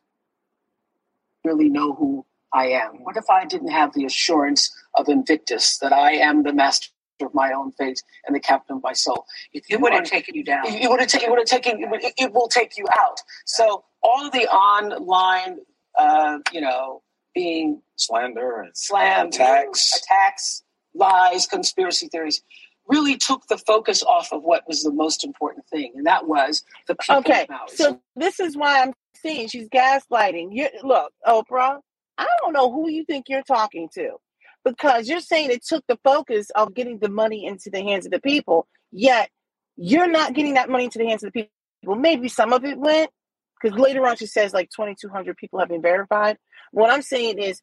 really 1.44 1.70
know 1.70 1.94
who 1.94 2.26
I 2.54 2.68
am? 2.68 3.04
What 3.04 3.18
if 3.18 3.30
I 3.30 3.46
didn't 3.46 3.70
have 3.70 3.94
the 3.94 4.06
assurance 4.06 4.74
of 4.96 5.08
Invictus 5.08 5.78
that 5.80 5.94
I 5.94 6.14
am 6.14 6.44
the 6.44 6.54
master 6.54 6.90
of 7.22 7.34
my 7.34 7.52
own 7.52 7.72
fate 7.74 8.02
and 8.26 8.36
the 8.36 8.40
captain 8.40 8.78
of 8.78 8.84
my 8.84 8.94
soul? 8.94 9.26
If 9.54 9.66
it 9.70 9.80
would 9.80 9.94
have 9.94 10.06
taken 10.06 10.36
you 10.36 10.44
down. 10.44 10.66
It 10.68 10.90
would 10.90 11.00
have 11.00 11.10
taken. 11.10 11.28
It 11.28 11.32
would 11.32 11.40
have 11.40 11.48
taken. 11.48 11.84
It, 11.84 11.90
would, 11.90 12.02
it 12.04 12.34
will 12.34 12.48
take 12.48 12.78
you 12.78 12.86
out. 12.98 13.22
So 13.46 13.84
all 14.02 14.26
of 14.26 14.32
the 14.32 14.48
online, 14.48 15.60
uh, 15.98 16.40
you 16.52 16.62
know, 16.62 17.04
being 17.36 17.82
slander 17.96 18.62
and 18.62 18.76
slam 18.76 19.28
attacks, 19.28 20.02
attacks, 20.02 20.64
lies, 20.96 21.46
conspiracy 21.46 22.08
theories 22.08 22.42
really 22.88 23.16
took 23.16 23.46
the 23.48 23.58
focus 23.58 24.02
off 24.02 24.34
of 24.34 24.42
what 24.42 24.68
was 24.68 24.82
the 24.82 24.92
most 24.92 25.24
important 25.24 25.66
thing, 25.68 25.94
and 25.96 26.08
that 26.08 26.28
was 26.28 26.64
the 26.88 26.96
people. 26.96 27.18
Okay, 27.18 27.48
so 27.68 28.02
this 28.16 28.40
is 28.40 28.58
why 28.58 28.82
I'm 28.82 28.94
saying 29.16 29.50
she's 29.50 29.70
gaslighting. 29.70 30.50
You 30.52 30.70
look, 30.84 31.14
Oprah. 31.26 31.80
I 32.20 32.28
don't 32.42 32.54
know 32.54 32.72
who 32.72 32.90
you 32.90 33.06
think 33.06 33.28
you're 33.30 33.44
talking 33.44 33.90
to 33.96 34.18
because 34.66 35.10
you're 35.10 35.22
saying 35.22 35.52
it 35.52 35.66
took 35.66 35.86
the 35.88 36.00
focus 36.04 36.50
of 36.52 36.76
getting 36.76 37.00
the 37.00 37.10
money 37.10 37.46
into 37.46 37.70
the 37.72 37.82
hands 37.82 38.06
of 38.06 38.12
the 38.12 38.22
people, 38.22 38.68
yet 38.92 39.30
you're 39.78 40.10
not 40.10 40.34
getting 40.34 40.56
that 40.56 40.70
money 40.70 40.86
into 40.86 41.00
the 41.00 41.08
hands 41.08 41.24
of 41.24 41.32
the 41.34 41.50
people. 41.84 41.96
Maybe 41.96 42.28
some 42.28 42.54
of 42.54 42.66
it 42.66 42.78
went 42.78 43.10
because 43.62 43.80
later 43.80 44.06
on 44.06 44.18
she 44.18 44.28
says 44.28 44.54
like 44.54 44.70
2,200 44.76 45.38
people 45.38 45.60
have 45.60 45.70
been 45.70 45.82
verified. 45.82 46.38
What 46.72 46.92
I'm 46.92 47.02
saying 47.02 47.40
is 47.40 47.62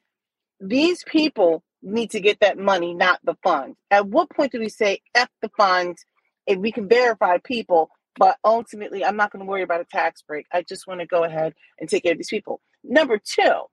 these 0.60 1.04
people 1.04 1.62
need 1.82 2.10
to 2.12 2.20
get 2.20 2.40
that 2.40 2.58
money, 2.58 2.94
not 2.94 3.20
the 3.24 3.36
funds. 3.42 3.76
At 3.90 4.08
what 4.08 4.30
point 4.30 4.52
do 4.52 4.60
we 4.60 4.70
say 4.70 5.00
F 5.14 5.28
the 5.42 5.50
funds 5.56 6.04
if 6.46 6.58
we 6.58 6.72
can 6.72 6.88
verify 6.88 7.38
people? 7.44 7.90
But 8.18 8.38
ultimately, 8.44 9.04
I'm 9.04 9.16
not 9.16 9.30
going 9.30 9.44
to 9.44 9.50
worry 9.50 9.62
about 9.62 9.82
a 9.82 9.84
tax 9.84 10.22
break. 10.22 10.46
I 10.52 10.62
just 10.62 10.86
want 10.86 11.00
to 11.00 11.06
go 11.06 11.24
ahead 11.24 11.52
and 11.78 11.88
take 11.88 12.04
care 12.04 12.12
of 12.12 12.18
these 12.18 12.30
people. 12.30 12.60
Number 12.82 13.18
two, 13.18 13.64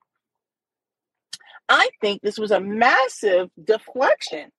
I 1.68 1.88
think 2.00 2.22
this 2.22 2.38
was 2.38 2.50
a 2.50 2.60
massive 2.60 3.50
deflection. 3.62 4.50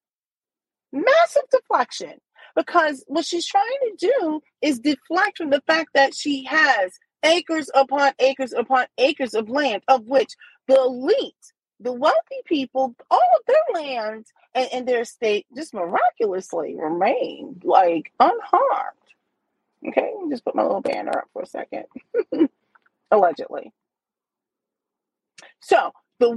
Massive 0.91 1.43
deflection. 1.51 2.13
Because 2.55 3.03
what 3.07 3.25
she's 3.25 3.45
trying 3.45 3.65
to 3.65 4.12
do 4.19 4.41
is 4.62 4.79
deflect 4.79 5.38
from 5.38 5.50
the 5.50 5.62
fact 5.67 5.89
that 5.93 6.15
she 6.15 6.45
has 6.45 6.93
acres 7.24 7.69
upon 7.75 8.13
acres 8.19 8.53
upon 8.53 8.85
acres 8.97 9.33
of 9.33 9.50
land, 9.50 9.83
of 9.88 10.05
which 10.05 10.33
the 10.67 10.75
elite, 10.75 11.33
the 11.79 11.91
wealthy 11.91 12.41
people, 12.45 12.95
all 13.12 13.19
of 13.19 13.41
their 13.45 13.83
land 13.83 14.25
and, 14.53 14.69
and 14.71 14.88
their 14.88 15.01
estate 15.01 15.45
just 15.55 15.74
miraculously 15.74 16.75
remained 16.77 17.63
like 17.65 18.12
unharmed. 18.19 18.97
Okay, 19.88 20.12
just 20.29 20.45
put 20.45 20.55
my 20.55 20.63
little 20.63 20.81
banner 20.81 21.12
up 21.12 21.25
for 21.33 21.43
a 21.43 21.45
second. 21.45 21.85
Allegedly. 23.12 23.71
So 25.59 25.91
the 26.19 26.31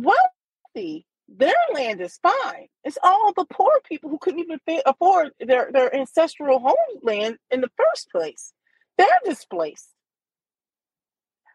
wealthy, 0.79 1.05
their 1.29 1.55
land 1.75 2.01
is 2.01 2.19
fine. 2.23 2.69
It's 2.85 2.99
all 3.03 3.33
the 3.37 3.45
poor 3.51 3.73
people 3.85 4.11
who 4.11 4.19
couldn't 4.19 4.41
even 4.41 4.59
afford 4.87 5.33
their, 5.41 5.71
their 5.73 5.95
ancestral 5.95 6.59
homeland 6.59 7.39
in 7.51 7.61
the 7.61 7.71
first 7.77 8.11
place. 8.11 8.53
They're 8.97 9.07
displaced. 9.25 9.89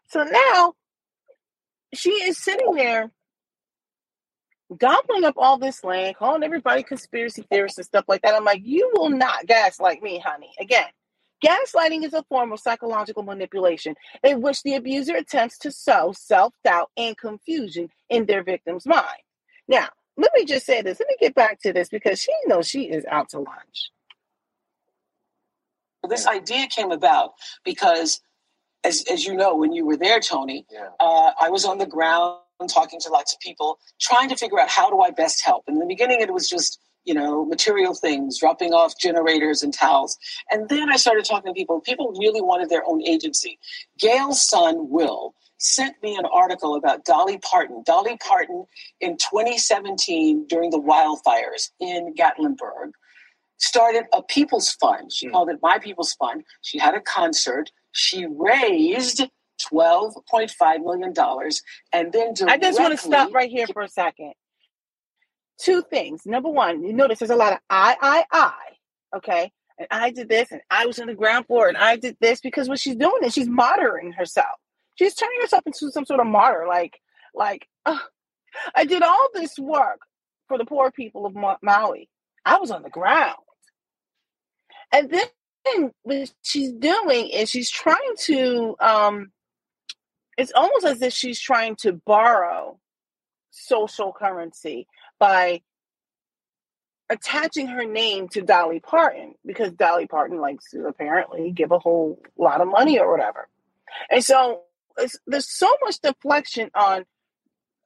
So 0.08 0.22
now 0.22 0.74
she 1.92 2.10
is 2.10 2.42
sitting 2.42 2.74
there 2.74 3.10
gobbling 4.76 5.24
up 5.24 5.34
all 5.36 5.58
this 5.58 5.82
land, 5.82 6.16
calling 6.16 6.44
everybody 6.44 6.82
conspiracy 6.82 7.44
theorists 7.50 7.78
and 7.78 7.86
stuff 7.86 8.04
like 8.06 8.22
that. 8.22 8.34
I'm 8.34 8.44
like, 8.44 8.62
you 8.64 8.92
will 8.94 9.10
not 9.10 9.46
gaslight 9.46 10.02
me, 10.02 10.22
honey. 10.24 10.52
Again, 10.60 10.86
gaslighting 11.44 12.04
is 12.04 12.14
a 12.14 12.22
form 12.24 12.52
of 12.52 12.60
psychological 12.60 13.22
manipulation 13.22 13.94
in 14.22 14.40
which 14.40 14.62
the 14.62 14.74
abuser 14.74 15.14
attempts 15.16 15.58
to 15.58 15.70
sow 15.70 16.12
self 16.12 16.54
doubt 16.64 16.90
and 16.96 17.16
confusion 17.16 17.88
in 18.08 18.26
their 18.26 18.42
victim's 18.42 18.86
mind. 18.86 19.22
Now, 19.68 19.88
let 20.16 20.30
me 20.34 20.44
just 20.44 20.66
say 20.66 20.82
this. 20.82 21.00
Let 21.00 21.08
me 21.08 21.16
get 21.20 21.34
back 21.34 21.60
to 21.62 21.72
this 21.72 21.88
because 21.88 22.20
she 22.20 22.32
knows 22.46 22.68
she 22.68 22.84
is 22.84 23.04
out 23.10 23.30
to 23.30 23.38
lunch. 23.38 23.90
This 26.08 26.26
idea 26.26 26.66
came 26.66 26.92
about 26.92 27.32
because, 27.64 28.20
as, 28.84 29.04
as 29.10 29.24
you 29.24 29.34
know, 29.34 29.56
when 29.56 29.72
you 29.72 29.86
were 29.86 29.96
there, 29.96 30.20
Tony, 30.20 30.66
yeah. 30.70 30.88
uh, 31.00 31.32
I 31.40 31.48
was 31.48 31.64
on 31.64 31.78
the 31.78 31.86
ground 31.86 32.38
talking 32.68 33.00
to 33.00 33.08
lots 33.10 33.32
of 33.34 33.40
people, 33.40 33.78
trying 34.00 34.28
to 34.28 34.36
figure 34.36 34.60
out 34.60 34.68
how 34.68 34.90
do 34.90 35.00
I 35.00 35.10
best 35.10 35.44
help. 35.44 35.64
In 35.66 35.78
the 35.78 35.86
beginning, 35.86 36.20
it 36.20 36.32
was 36.32 36.48
just 36.48 36.78
you 37.04 37.14
know 37.14 37.44
material 37.44 37.94
things, 37.94 38.38
dropping 38.38 38.72
off 38.72 38.98
generators 38.98 39.62
and 39.62 39.72
towels, 39.72 40.18
and 40.50 40.68
then 40.68 40.90
I 40.90 40.96
started 40.96 41.24
talking 41.24 41.52
to 41.52 41.58
people. 41.58 41.80
People 41.80 42.14
really 42.18 42.40
wanted 42.40 42.68
their 42.68 42.82
own 42.86 43.02
agency. 43.06 43.58
Gayle's 43.98 44.46
son 44.46 44.88
Will 44.90 45.34
sent 45.58 46.00
me 46.02 46.16
an 46.16 46.26
article 46.26 46.74
about 46.74 47.04
Dolly 47.04 47.38
Parton. 47.38 47.82
Dolly 47.84 48.16
Parton 48.18 48.66
in 49.00 49.16
2017 49.16 50.46
during 50.46 50.70
the 50.70 50.78
wildfires 50.78 51.70
in 51.80 52.14
Gatlinburg 52.14 52.92
started 53.58 54.04
a 54.12 54.22
People's 54.22 54.72
Fund. 54.72 55.12
She 55.12 55.28
mm. 55.28 55.32
called 55.32 55.48
it 55.48 55.58
My 55.62 55.78
People's 55.78 56.12
Fund. 56.14 56.44
She 56.62 56.78
had 56.78 56.94
a 56.94 57.00
concert. 57.00 57.70
She 57.92 58.26
raised 58.26 59.22
$12.5 59.72 60.84
million. 60.84 61.14
And 61.92 62.12
then 62.12 62.34
directly, 62.34 62.46
I 62.48 62.56
just 62.58 62.80
want 62.80 62.92
to 62.92 62.98
stop 62.98 63.32
right 63.32 63.50
here 63.50 63.66
for 63.66 63.82
a 63.82 63.88
second. 63.88 64.34
Two 65.58 65.82
things. 65.82 66.22
Number 66.26 66.50
one, 66.50 66.82
you 66.82 66.92
notice 66.92 67.18
there's 67.20 67.30
a 67.30 67.36
lot 67.36 67.52
of 67.52 67.58
I, 67.70 67.96
I, 68.00 68.24
I. 68.32 69.16
Okay. 69.16 69.52
And 69.78 69.88
I 69.90 70.10
did 70.10 70.28
this 70.28 70.52
and 70.52 70.60
I 70.70 70.86
was 70.86 70.98
on 70.98 71.08
the 71.08 71.14
ground 71.14 71.46
floor 71.46 71.68
and 71.68 71.76
I 71.76 71.96
did 71.96 72.16
this 72.20 72.40
because 72.40 72.68
what 72.68 72.78
she's 72.78 72.96
doing 72.96 73.22
is 73.22 73.32
she's 73.34 73.48
martyring 73.48 74.14
herself. 74.14 74.56
She's 74.96 75.14
turning 75.14 75.40
herself 75.40 75.62
into 75.66 75.90
some 75.90 76.04
sort 76.04 76.20
of 76.20 76.26
martyr. 76.26 76.66
Like, 76.68 77.00
like, 77.34 77.66
I 78.74 78.84
did 78.84 79.02
all 79.02 79.28
this 79.34 79.58
work 79.58 80.00
for 80.48 80.58
the 80.58 80.64
poor 80.64 80.90
people 80.90 81.26
of 81.26 81.34
Ma- 81.34 81.56
Maui. 81.62 82.08
I 82.44 82.58
was 82.58 82.70
on 82.70 82.82
the 82.82 82.90
ground. 82.90 83.36
And 84.92 85.10
then 85.10 85.90
what 86.02 86.32
she's 86.42 86.72
doing 86.72 87.28
is 87.28 87.50
she's 87.50 87.70
trying 87.70 88.14
to 88.24 88.76
um, 88.80 89.32
it's 90.36 90.52
almost 90.54 90.84
as 90.84 91.02
if 91.02 91.12
she's 91.12 91.40
trying 91.40 91.76
to 91.76 91.92
borrow 92.06 92.78
social 93.50 94.12
currency 94.12 94.86
by 95.18 95.62
attaching 97.10 97.66
her 97.68 97.84
name 97.84 98.28
to 98.28 98.42
Dolly 98.42 98.80
Parton 98.80 99.34
because 99.44 99.72
Dolly 99.72 100.06
Parton 100.06 100.40
likes 100.40 100.70
to 100.70 100.86
apparently 100.86 101.50
give 101.52 101.70
a 101.70 101.78
whole 101.78 102.20
lot 102.36 102.60
of 102.60 102.68
money 102.68 102.98
or 102.98 103.10
whatever. 103.10 103.48
And 104.10 104.24
so 104.24 104.62
there's 105.26 105.50
so 105.50 105.68
much 105.82 106.00
deflection 106.00 106.70
on 106.74 107.04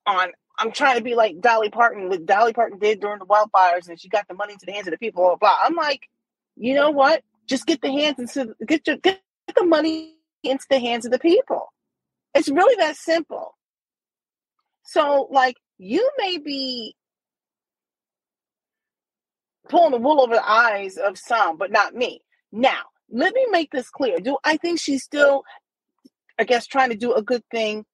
on 0.06 0.32
I'm 0.58 0.72
trying 0.72 0.96
to 0.96 1.04
be 1.04 1.14
like 1.14 1.40
Dolly 1.40 1.70
Parton, 1.70 2.08
what 2.08 2.26
Dolly 2.26 2.52
Parton 2.52 2.78
did 2.78 3.00
during 3.00 3.20
the 3.20 3.26
wildfires, 3.26 3.88
and 3.88 4.00
she 4.00 4.08
got 4.08 4.26
the 4.26 4.34
money 4.34 4.54
into 4.54 4.66
the 4.66 4.72
hands 4.72 4.88
of 4.88 4.92
the 4.92 4.98
people. 4.98 5.22
Blah 5.22 5.36
blah. 5.36 5.58
I'm 5.62 5.74
like, 5.74 6.08
you 6.56 6.74
know 6.74 6.90
what? 6.90 7.22
Just 7.46 7.66
get 7.66 7.80
the 7.80 7.90
hands 7.90 8.18
into 8.18 8.54
get 8.66 8.86
your 8.86 8.96
get 8.96 9.20
the 9.54 9.64
money 9.64 10.14
into 10.42 10.64
the 10.70 10.78
hands 10.78 11.04
of 11.04 11.12
the 11.12 11.18
people. 11.18 11.72
It's 12.34 12.48
really 12.48 12.76
that 12.76 12.96
simple. 12.96 13.56
So, 14.84 15.28
like, 15.30 15.56
you 15.76 16.08
may 16.18 16.38
be 16.38 16.94
pulling 19.68 19.92
the 19.92 19.98
wool 19.98 20.20
over 20.20 20.34
the 20.34 20.48
eyes 20.48 20.96
of 20.96 21.18
some, 21.18 21.56
but 21.56 21.70
not 21.70 21.94
me. 21.94 22.22
Now, 22.52 22.82
let 23.10 23.34
me 23.34 23.46
make 23.50 23.70
this 23.70 23.90
clear. 23.90 24.18
Do 24.18 24.38
I 24.44 24.56
think 24.56 24.80
she's 24.80 25.02
still, 25.02 25.44
I 26.38 26.44
guess, 26.44 26.66
trying 26.66 26.90
to 26.90 26.96
do 26.96 27.14
a 27.14 27.22
good 27.22 27.42
thing? 27.50 27.84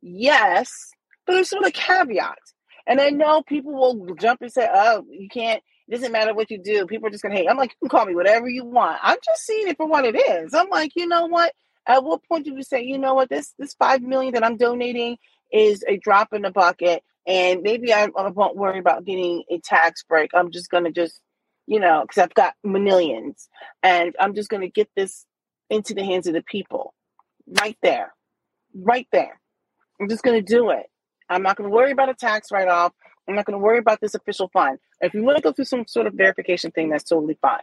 Yes, 0.00 0.70
but 1.26 1.34
there's 1.34 1.50
some 1.50 1.64
of 1.64 1.72
caveats. 1.72 2.54
And 2.86 3.00
I 3.00 3.10
know 3.10 3.42
people 3.42 3.74
will 3.74 4.14
jump 4.14 4.42
and 4.42 4.52
say, 4.52 4.68
oh, 4.72 5.04
you 5.10 5.28
can't, 5.28 5.62
it 5.88 5.90
doesn't 5.90 6.12
matter 6.12 6.34
what 6.34 6.50
you 6.50 6.58
do. 6.58 6.86
People 6.86 7.08
are 7.08 7.10
just 7.10 7.22
going 7.22 7.34
to 7.34 7.38
hate. 7.40 7.48
I'm 7.48 7.56
like, 7.56 7.70
you 7.70 7.88
can 7.88 7.98
call 7.98 8.06
me 8.06 8.14
whatever 8.14 8.48
you 8.48 8.64
want. 8.64 8.98
I'm 9.02 9.18
just 9.24 9.44
seeing 9.44 9.66
it 9.68 9.76
for 9.76 9.86
what 9.86 10.04
it 10.04 10.14
is. 10.16 10.54
I'm 10.54 10.68
like, 10.68 10.92
you 10.94 11.06
know 11.08 11.26
what? 11.26 11.52
At 11.88 12.04
what 12.04 12.24
point 12.24 12.44
do 12.44 12.54
we 12.54 12.62
say, 12.62 12.82
you 12.82 12.98
know 12.98 13.14
what, 13.14 13.28
this 13.28 13.54
this 13.58 13.74
five 13.74 14.02
million 14.02 14.34
that 14.34 14.44
I'm 14.44 14.56
donating 14.56 15.18
is 15.52 15.84
a 15.88 15.96
drop 15.96 16.32
in 16.32 16.42
the 16.42 16.50
bucket, 16.50 17.04
and 17.26 17.62
maybe 17.62 17.92
I, 17.92 18.08
I 18.16 18.28
won't 18.28 18.56
worry 18.56 18.78
about 18.78 19.04
getting 19.04 19.44
a 19.50 19.58
tax 19.58 20.04
break. 20.04 20.30
I'm 20.34 20.50
just 20.50 20.70
gonna 20.70 20.92
just, 20.92 21.20
you 21.66 21.80
know, 21.80 22.02
because 22.02 22.22
I've 22.22 22.34
got 22.34 22.54
millions, 22.62 23.48
and 23.82 24.14
I'm 24.20 24.34
just 24.34 24.48
gonna 24.48 24.68
get 24.68 24.88
this 24.96 25.26
into 25.70 25.94
the 25.94 26.04
hands 26.04 26.26
of 26.26 26.34
the 26.34 26.42
people, 26.42 26.94
right 27.60 27.76
there, 27.82 28.14
right 28.74 29.08
there. 29.12 29.40
I'm 30.00 30.08
just 30.08 30.22
gonna 30.22 30.42
do 30.42 30.70
it. 30.70 30.86
I'm 31.28 31.42
not 31.42 31.56
gonna 31.56 31.70
worry 31.70 31.90
about 31.92 32.08
a 32.08 32.14
tax 32.14 32.50
write 32.52 32.68
off. 32.68 32.92
I'm 33.28 33.34
not 33.34 33.44
gonna 33.44 33.58
worry 33.58 33.78
about 33.78 34.00
this 34.00 34.14
official 34.14 34.48
fund. 34.52 34.78
If 35.00 35.14
you 35.14 35.22
want 35.22 35.36
to 35.36 35.42
go 35.42 35.52
through 35.52 35.64
some 35.64 35.86
sort 35.88 36.06
of 36.06 36.14
verification 36.14 36.70
thing, 36.70 36.90
that's 36.90 37.04
totally 37.04 37.38
fine. 37.42 37.60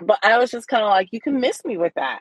But 0.00 0.18
I 0.22 0.38
was 0.38 0.50
just 0.50 0.68
kind 0.68 0.84
of 0.84 0.90
like, 0.90 1.08
you 1.10 1.20
can 1.20 1.40
miss 1.40 1.64
me 1.64 1.76
with 1.76 1.94
that 1.96 2.20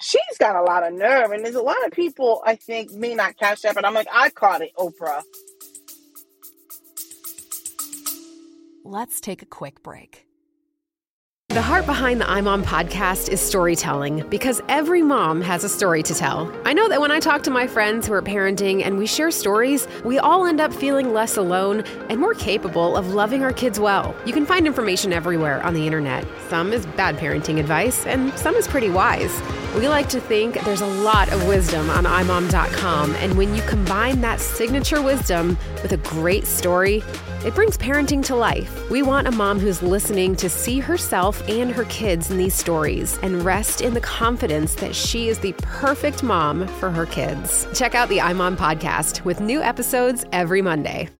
she's 0.00 0.38
got 0.38 0.56
a 0.56 0.62
lot 0.62 0.86
of 0.86 0.92
nerve. 0.92 1.30
And 1.30 1.44
there's 1.44 1.54
a 1.54 1.62
lot 1.62 1.84
of 1.86 1.92
people, 1.92 2.42
I 2.44 2.56
think, 2.56 2.92
may 2.92 3.14
not 3.14 3.36
catch 3.36 3.62
that, 3.62 3.74
but 3.74 3.84
I'm 3.84 3.94
like, 3.94 4.08
I 4.12 4.30
caught 4.30 4.62
it, 4.62 4.72
Oprah. 4.76 5.22
Let's 8.84 9.20
take 9.20 9.42
a 9.42 9.46
quick 9.46 9.82
break. 9.82 10.26
The 11.48 11.62
heart 11.62 11.86
behind 11.86 12.20
the 12.20 12.26
iMom 12.26 12.64
podcast 12.64 13.30
is 13.30 13.40
storytelling 13.40 14.28
because 14.28 14.60
every 14.68 15.00
mom 15.00 15.40
has 15.40 15.64
a 15.64 15.70
story 15.70 16.02
to 16.02 16.14
tell. 16.14 16.52
I 16.66 16.74
know 16.74 16.86
that 16.88 17.00
when 17.00 17.10
I 17.10 17.18
talk 17.18 17.42
to 17.44 17.50
my 17.50 17.66
friends 17.66 18.06
who 18.06 18.12
are 18.12 18.20
parenting 18.20 18.84
and 18.84 18.98
we 18.98 19.06
share 19.06 19.30
stories, 19.30 19.88
we 20.04 20.18
all 20.18 20.44
end 20.44 20.60
up 20.60 20.72
feeling 20.72 21.14
less 21.14 21.36
alone 21.38 21.80
and 22.10 22.20
more 22.20 22.34
capable 22.34 22.94
of 22.94 23.14
loving 23.14 23.42
our 23.42 23.54
kids 23.54 23.80
well. 23.80 24.14
You 24.26 24.34
can 24.34 24.44
find 24.44 24.66
information 24.66 25.14
everywhere 25.14 25.62
on 25.62 25.72
the 25.72 25.86
internet. 25.86 26.26
Some 26.48 26.74
is 26.74 26.84
bad 26.84 27.16
parenting 27.16 27.58
advice, 27.58 28.04
and 28.04 28.36
some 28.38 28.54
is 28.54 28.68
pretty 28.68 28.90
wise. 28.90 29.40
We 29.76 29.88
like 29.88 30.08
to 30.08 30.20
think 30.20 30.58
there's 30.64 30.80
a 30.80 30.86
lot 30.86 31.30
of 31.30 31.46
wisdom 31.46 31.90
on 31.90 32.04
imom.com, 32.04 33.14
and 33.16 33.36
when 33.36 33.54
you 33.54 33.60
combine 33.62 34.22
that 34.22 34.40
signature 34.40 35.02
wisdom 35.02 35.58
with 35.82 35.92
a 35.92 35.98
great 35.98 36.46
story, 36.46 37.04
it 37.44 37.54
brings 37.54 37.76
parenting 37.76 38.24
to 38.24 38.36
life. 38.36 38.88
We 38.90 39.02
want 39.02 39.28
a 39.28 39.32
mom 39.32 39.60
who's 39.60 39.82
listening 39.82 40.34
to 40.36 40.48
see 40.48 40.78
herself 40.78 41.46
and 41.46 41.70
her 41.70 41.84
kids 41.84 42.30
in 42.30 42.38
these 42.38 42.54
stories 42.54 43.18
and 43.18 43.44
rest 43.44 43.82
in 43.82 43.92
the 43.92 44.00
confidence 44.00 44.74
that 44.76 44.94
she 44.94 45.28
is 45.28 45.38
the 45.40 45.52
perfect 45.58 46.22
mom 46.22 46.66
for 46.66 46.90
her 46.90 47.04
kids. 47.04 47.68
Check 47.74 47.94
out 47.94 48.08
the 48.08 48.18
iMom 48.18 48.56
podcast 48.56 49.26
with 49.26 49.40
new 49.40 49.60
episodes 49.60 50.24
every 50.32 50.62
Monday. 50.62 51.10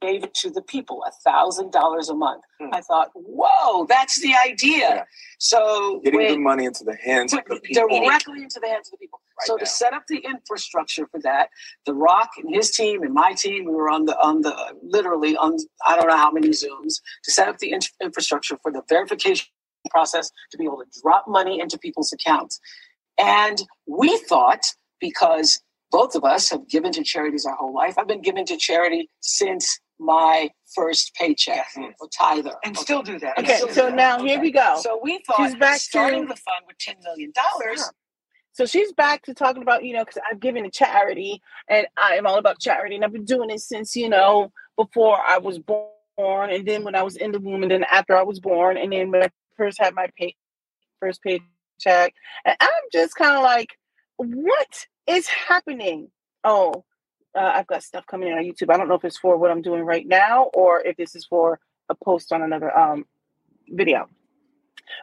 Gave 0.00 0.24
it 0.24 0.34
to 0.34 0.50
the 0.50 0.62
people, 0.62 1.02
a 1.06 1.10
thousand 1.24 1.72
dollars 1.72 2.08
a 2.08 2.14
month. 2.14 2.42
Hmm. 2.60 2.68
I 2.72 2.80
thought, 2.80 3.10
whoa, 3.14 3.86
that's 3.86 4.20
the 4.20 4.34
idea. 4.46 4.78
Yeah. 4.78 5.04
So 5.38 6.00
getting 6.04 6.20
when, 6.20 6.32
the 6.32 6.38
money 6.38 6.64
into 6.64 6.84
the 6.84 6.96
hands 6.96 7.32
of 7.32 7.40
the 7.48 7.60
people. 7.60 7.88
Directly 7.88 8.42
into 8.42 8.60
the 8.60 8.68
hands 8.68 8.88
of 8.88 8.92
the 8.92 8.98
people. 8.98 9.20
Right 9.38 9.46
so 9.46 9.54
now. 9.54 9.58
to 9.58 9.66
set 9.66 9.92
up 9.92 10.04
the 10.08 10.18
infrastructure 10.18 11.06
for 11.06 11.20
that, 11.20 11.48
The 11.84 11.94
Rock 11.94 12.30
and 12.42 12.54
his 12.54 12.70
team 12.70 13.02
and 13.02 13.12
my 13.12 13.32
team, 13.32 13.64
we 13.64 13.72
were 13.72 13.90
on 13.90 14.06
the 14.06 14.16
on 14.18 14.42
the 14.42 14.54
literally 14.82 15.36
on 15.36 15.56
I 15.86 15.96
don't 15.96 16.08
know 16.08 16.16
how 16.16 16.30
many 16.30 16.48
Zooms 16.48 17.00
to 17.24 17.32
set 17.32 17.48
up 17.48 17.58
the 17.58 17.72
in- 17.72 17.80
infrastructure 18.02 18.58
for 18.62 18.72
the 18.72 18.82
verification 18.88 19.46
process 19.90 20.30
to 20.50 20.58
be 20.58 20.64
able 20.64 20.78
to 20.78 21.00
drop 21.02 21.26
money 21.28 21.60
into 21.60 21.78
people's 21.78 22.12
accounts. 22.12 22.60
And 23.18 23.62
we 23.86 24.18
thought 24.18 24.66
because 25.00 25.62
both 25.90 26.14
of 26.14 26.24
us 26.24 26.50
have 26.50 26.68
given 26.68 26.92
to 26.92 27.02
charities 27.02 27.46
our 27.46 27.54
whole 27.54 27.74
life. 27.74 27.96
I've 27.98 28.08
been 28.08 28.22
given 28.22 28.44
to 28.46 28.56
charity 28.56 29.08
since 29.20 29.78
my 29.98 30.50
first 30.74 31.14
paycheck 31.14 31.66
mm-hmm. 31.76 31.90
or 32.00 32.08
tither. 32.08 32.52
And 32.64 32.76
okay. 32.76 32.82
still 32.82 33.02
do 33.02 33.18
that. 33.20 33.38
Okay, 33.38 33.60
so 33.70 33.88
now 33.88 34.16
okay. 34.16 34.28
here 34.28 34.40
we 34.40 34.50
go. 34.50 34.78
So 34.80 35.00
we 35.02 35.22
thought 35.26 35.36
She's 35.38 35.54
back 35.56 35.80
starting 35.80 36.22
to... 36.22 36.28
the 36.28 36.36
fund 36.36 36.64
with 36.66 36.78
$10 36.78 37.02
million. 37.02 37.32
So 38.52 38.64
she's 38.64 38.92
back 38.92 39.22
to 39.24 39.34
talking 39.34 39.62
about, 39.62 39.84
you 39.84 39.92
know, 39.92 40.04
because 40.04 40.20
I've 40.30 40.40
given 40.40 40.64
a 40.64 40.70
charity 40.70 41.42
and 41.68 41.86
I 41.96 42.14
am 42.14 42.26
all 42.26 42.38
about 42.38 42.58
charity. 42.58 42.94
And 42.94 43.04
I've 43.04 43.12
been 43.12 43.26
doing 43.26 43.50
it 43.50 43.60
since, 43.60 43.94
you 43.94 44.08
know, 44.08 44.50
before 44.76 45.18
I 45.18 45.38
was 45.38 45.58
born. 45.58 45.90
And 46.18 46.66
then 46.66 46.82
when 46.82 46.94
I 46.94 47.02
was 47.02 47.16
in 47.16 47.32
the 47.32 47.38
womb, 47.38 47.62
and 47.62 47.70
then 47.70 47.84
after 47.84 48.16
I 48.16 48.22
was 48.22 48.40
born, 48.40 48.78
and 48.78 48.92
then 48.92 49.10
when 49.10 49.24
I 49.24 49.30
first 49.58 49.78
had 49.78 49.94
my 49.94 50.08
pay, 50.16 50.34
first 51.00 51.22
paycheck. 51.22 52.14
And 52.46 52.56
I'm 52.58 52.68
just 52.92 53.14
kind 53.14 53.36
of 53.36 53.42
like, 53.42 53.76
what 54.16 54.86
is 55.06 55.28
happening? 55.28 56.10
Oh, 56.42 56.84
uh, 57.36 57.52
I've 57.54 57.66
got 57.66 57.82
stuff 57.82 58.06
coming 58.06 58.28
in 58.28 58.38
on 58.38 58.44
YouTube. 58.44 58.72
I 58.72 58.76
don't 58.76 58.88
know 58.88 58.94
if 58.94 59.04
it's 59.04 59.18
for 59.18 59.36
what 59.36 59.50
I'm 59.50 59.62
doing 59.62 59.84
right 59.84 60.06
now 60.06 60.44
or 60.54 60.80
if 60.80 60.96
this 60.96 61.14
is 61.14 61.26
for 61.26 61.60
a 61.88 61.94
post 61.94 62.32
on 62.32 62.42
another 62.42 62.76
um, 62.76 63.04
video. 63.68 64.08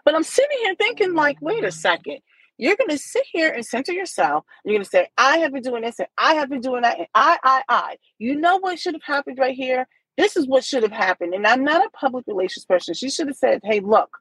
But 0.06 0.16
I'm 0.16 0.24
sitting 0.24 0.58
here 0.64 0.76
thinking, 0.76 1.14
like, 1.14 1.38
wait 1.42 1.64
a 1.64 1.72
second. 1.72 2.20
You're 2.58 2.76
going 2.76 2.90
to 2.90 2.98
sit 2.98 3.24
here 3.32 3.52
and 3.52 3.66
center 3.66 3.92
yourself. 3.92 4.46
You're 4.64 4.76
going 4.76 4.84
to 4.84 4.90
say, 4.90 5.08
I 5.18 5.38
have 5.40 5.54
been 5.54 5.64
doing 5.64 5.82
this 5.84 6.00
and 6.00 6.08
I 6.18 6.36
have 6.36 6.50
been 6.50 6.62
doing 6.62 6.84
that 6.84 6.98
and 6.98 7.08
I, 7.14 7.38
I, 7.44 7.64
I. 7.68 7.96
You 8.20 8.36
know 8.36 8.58
what 8.58 8.80
should 8.80 8.94
have 8.94 9.04
happened 9.04 9.40
right 9.40 9.56
here? 9.56 9.88
This 10.18 10.38
is 10.38 10.48
what 10.48 10.64
should 10.64 10.84
have 10.84 10.92
happened. 10.92 11.34
And 11.34 11.48
I'm 11.48 11.64
not 11.64 11.86
a 11.86 11.90
public 11.90 12.26
relations 12.28 12.66
person. 12.66 12.94
She 12.94 13.10
should 13.10 13.28
have 13.28 13.38
said, 13.38 13.62
hey, 13.64 13.80
look, 13.80 14.18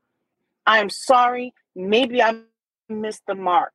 I'm 0.67 0.89
sorry. 0.89 1.53
Maybe 1.77 2.23
I 2.23 2.37
missed 2.89 3.23
the 3.27 3.35
mark. 3.35 3.73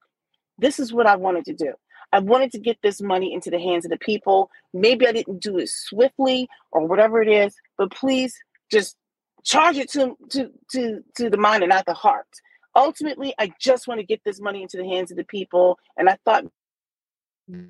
This 0.57 0.79
is 0.79 0.91
what 0.91 1.05
I 1.05 1.15
wanted 1.15 1.45
to 1.45 1.53
do. 1.53 1.73
I 2.11 2.19
wanted 2.19 2.51
to 2.53 2.59
get 2.59 2.77
this 2.81 3.01
money 3.01 3.33
into 3.33 3.49
the 3.49 3.59
hands 3.59 3.85
of 3.85 3.91
the 3.91 3.97
people. 3.97 4.49
Maybe 4.73 5.07
I 5.07 5.11
didn't 5.11 5.41
do 5.41 5.57
it 5.57 5.69
swiftly 5.69 6.47
or 6.71 6.85
whatever 6.87 7.21
it 7.21 7.27
is, 7.27 7.55
but 7.77 7.91
please 7.91 8.35
just 8.71 8.95
charge 9.43 9.77
it 9.77 9.91
to 9.91 10.17
to 10.31 10.49
to 10.71 11.03
to 11.15 11.29
the 11.29 11.37
mind 11.37 11.63
and 11.63 11.69
not 11.69 11.85
the 11.85 11.93
heart. 11.93 12.27
Ultimately, 12.75 13.33
I 13.39 13.51
just 13.59 13.87
want 13.87 13.99
to 13.99 14.05
get 14.05 14.21
this 14.23 14.39
money 14.39 14.61
into 14.61 14.77
the 14.77 14.87
hands 14.87 15.11
of 15.11 15.17
the 15.17 15.23
people, 15.23 15.79
and 15.97 16.09
I 16.09 16.17
thought 16.23 16.45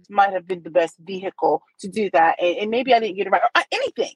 might 0.09 0.33
have 0.33 0.47
been 0.47 0.63
the 0.63 0.71
best 0.71 0.95
vehicle 0.99 1.61
to 1.79 1.87
do 1.87 2.09
that. 2.11 2.35
And, 2.41 2.57
and 2.57 2.71
maybe 2.71 2.93
I 2.93 2.99
didn't 2.99 3.15
get 3.15 3.27
it 3.27 3.29
right 3.29 3.43
or 3.43 3.49
uh, 3.53 3.63
anything. 3.71 4.13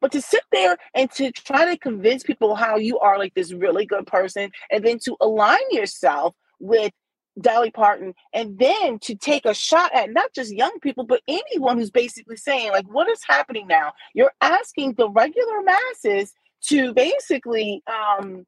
But 0.00 0.12
to 0.12 0.20
sit 0.20 0.42
there 0.50 0.76
and 0.94 1.10
to 1.12 1.30
try 1.32 1.64
to 1.64 1.78
convince 1.78 2.22
people 2.22 2.54
how 2.54 2.76
you 2.76 2.98
are 2.98 3.18
like 3.18 3.34
this 3.34 3.52
really 3.52 3.86
good 3.86 4.06
person, 4.06 4.50
and 4.70 4.84
then 4.84 4.98
to 5.04 5.16
align 5.20 5.60
yourself 5.70 6.34
with 6.60 6.92
Dolly 7.40 7.70
Parton, 7.70 8.14
and 8.32 8.58
then 8.58 8.98
to 9.00 9.14
take 9.14 9.46
a 9.46 9.54
shot 9.54 9.94
at 9.94 10.10
not 10.10 10.32
just 10.34 10.52
young 10.52 10.78
people, 10.80 11.04
but 11.04 11.22
anyone 11.26 11.78
who's 11.78 11.90
basically 11.90 12.36
saying, 12.36 12.70
like, 12.72 12.86
what 12.86 13.08
is 13.08 13.20
happening 13.26 13.66
now? 13.66 13.92
You're 14.14 14.34
asking 14.40 14.94
the 14.94 15.08
regular 15.08 15.62
masses 15.62 16.32
to 16.66 16.92
basically 16.92 17.82
um, 17.86 18.44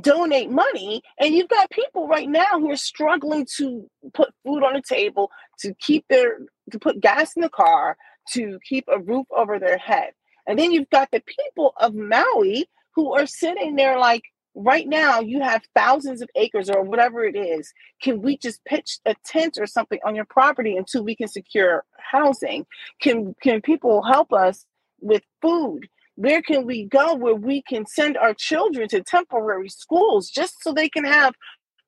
donate 0.00 0.50
money, 0.50 1.02
and 1.20 1.34
you've 1.34 1.48
got 1.48 1.70
people 1.70 2.08
right 2.08 2.28
now 2.28 2.52
who 2.52 2.70
are 2.70 2.76
struggling 2.76 3.46
to 3.56 3.88
put 4.14 4.30
food 4.44 4.64
on 4.64 4.74
the 4.74 4.82
table, 4.82 5.30
to 5.60 5.74
keep 5.74 6.06
their, 6.08 6.38
to 6.70 6.78
put 6.78 7.00
gas 7.00 7.36
in 7.36 7.42
the 7.42 7.50
car, 7.50 7.96
to 8.32 8.58
keep 8.66 8.84
a 8.88 8.98
roof 8.98 9.26
over 9.36 9.58
their 9.58 9.78
head. 9.78 10.12
And 10.46 10.58
then 10.58 10.72
you've 10.72 10.90
got 10.90 11.10
the 11.10 11.22
people 11.26 11.74
of 11.76 11.94
Maui 11.94 12.66
who 12.94 13.12
are 13.12 13.26
sitting 13.26 13.76
there 13.76 13.98
like, 13.98 14.22
right 14.58 14.88
now 14.88 15.20
you 15.20 15.42
have 15.42 15.62
thousands 15.76 16.22
of 16.22 16.30
acres 16.36 16.70
or 16.70 16.82
whatever 16.84 17.24
it 17.24 17.36
is. 17.36 17.72
Can 18.02 18.22
we 18.22 18.38
just 18.38 18.64
pitch 18.66 19.00
a 19.06 19.16
tent 19.26 19.58
or 19.60 19.66
something 19.66 20.00
on 20.06 20.16
your 20.16 20.26
property 20.26 20.76
until 20.76 21.04
we 21.04 21.16
can 21.16 21.28
secure 21.28 21.84
housing? 21.98 22.66
Can 23.02 23.34
can 23.42 23.62
people 23.62 24.02
help 24.04 24.32
us 24.32 24.66
with 25.00 25.22
food? 25.42 25.88
Where 26.16 26.42
can 26.42 26.66
we 26.66 26.86
go 26.86 27.14
where 27.16 27.36
we 27.36 27.62
can 27.62 27.86
send 27.86 28.18
our 28.18 28.34
children 28.34 28.88
to 28.90 29.02
temporary 29.02 29.70
schools 29.70 30.30
just 30.30 30.62
so 30.62 30.72
they 30.74 30.90
can 30.90 31.04
have 31.06 31.34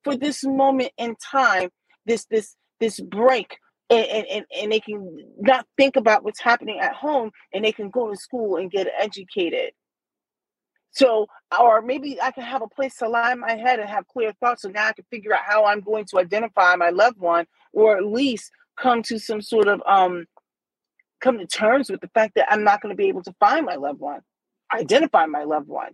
for 0.05 0.16
this 0.16 0.45
moment 0.45 0.92
in 0.99 1.16
time 1.16 1.71
this 2.07 2.27
this 2.31 2.57
this 2.81 3.01
break 3.01 3.59
and, 3.90 4.07
and, 4.07 4.47
and 4.62 4.73
they 4.73 4.81
can 4.81 5.16
not 5.40 5.66
think 5.77 5.97
about 5.97 6.25
what's 6.25 6.40
happening 6.40 6.81
at 6.81 6.95
home 6.95 7.31
and 7.53 7.64
they 7.64 7.73
can 7.73 7.90
go 7.90 8.11
to 8.11 8.16
school 8.16 8.57
and 8.57 8.71
get 8.71 8.88
educated 8.99 9.73
so, 10.92 11.26
or 11.59 11.83
maybe 11.83 12.20
I 12.20 12.31
can 12.33 12.42
have 12.44 12.62
a 12.62 12.68
place 12.68 12.96
to 12.96 13.09
lie 13.09 13.35
my 13.35 13.53
head 13.53 13.79
and 13.79 13.88
have 13.88 14.09
clear 14.09 14.33
thoughts. 14.40 14.62
So 14.62 14.68
now 14.68 14.88
I 14.88 14.92
can 14.92 15.05
figure 15.11 15.35
out 15.35 15.42
how 15.46 15.64
I'm 15.64 15.81
going 15.81 16.05
to 16.07 16.18
identify 16.18 16.74
my 16.76 16.90
loved 16.90 17.18
one, 17.18 17.46
or 17.72 17.96
at 17.96 18.05
least 18.05 18.50
come 18.76 19.03
to 19.05 19.18
some 19.18 19.40
sort 19.40 19.68
of 19.68 19.83
um, 19.87 20.26
come 21.20 21.38
to 21.38 21.46
terms 21.46 21.90
with 21.90 22.00
the 22.00 22.09
fact 22.09 22.35
that 22.37 22.46
I'm 22.50 22.64
not 22.64 22.81
going 22.81 22.92
to 22.92 22.96
be 22.96 23.09
able 23.09 23.22
to 23.24 23.35
find 23.38 23.66
my 23.66 23.76
loved 23.76 24.00
one, 24.00 24.20
identify 24.72 25.26
my 25.26 25.44
loved 25.44 25.68
one. 25.68 25.92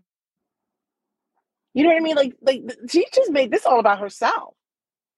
You 1.74 1.82
know 1.82 1.90
what 1.90 1.98
I 1.98 2.00
mean? 2.00 2.16
Like, 2.16 2.34
like 2.40 2.62
she 2.88 3.06
just 3.12 3.30
made 3.30 3.50
this 3.50 3.66
all 3.66 3.80
about 3.80 3.98
herself 4.00 4.54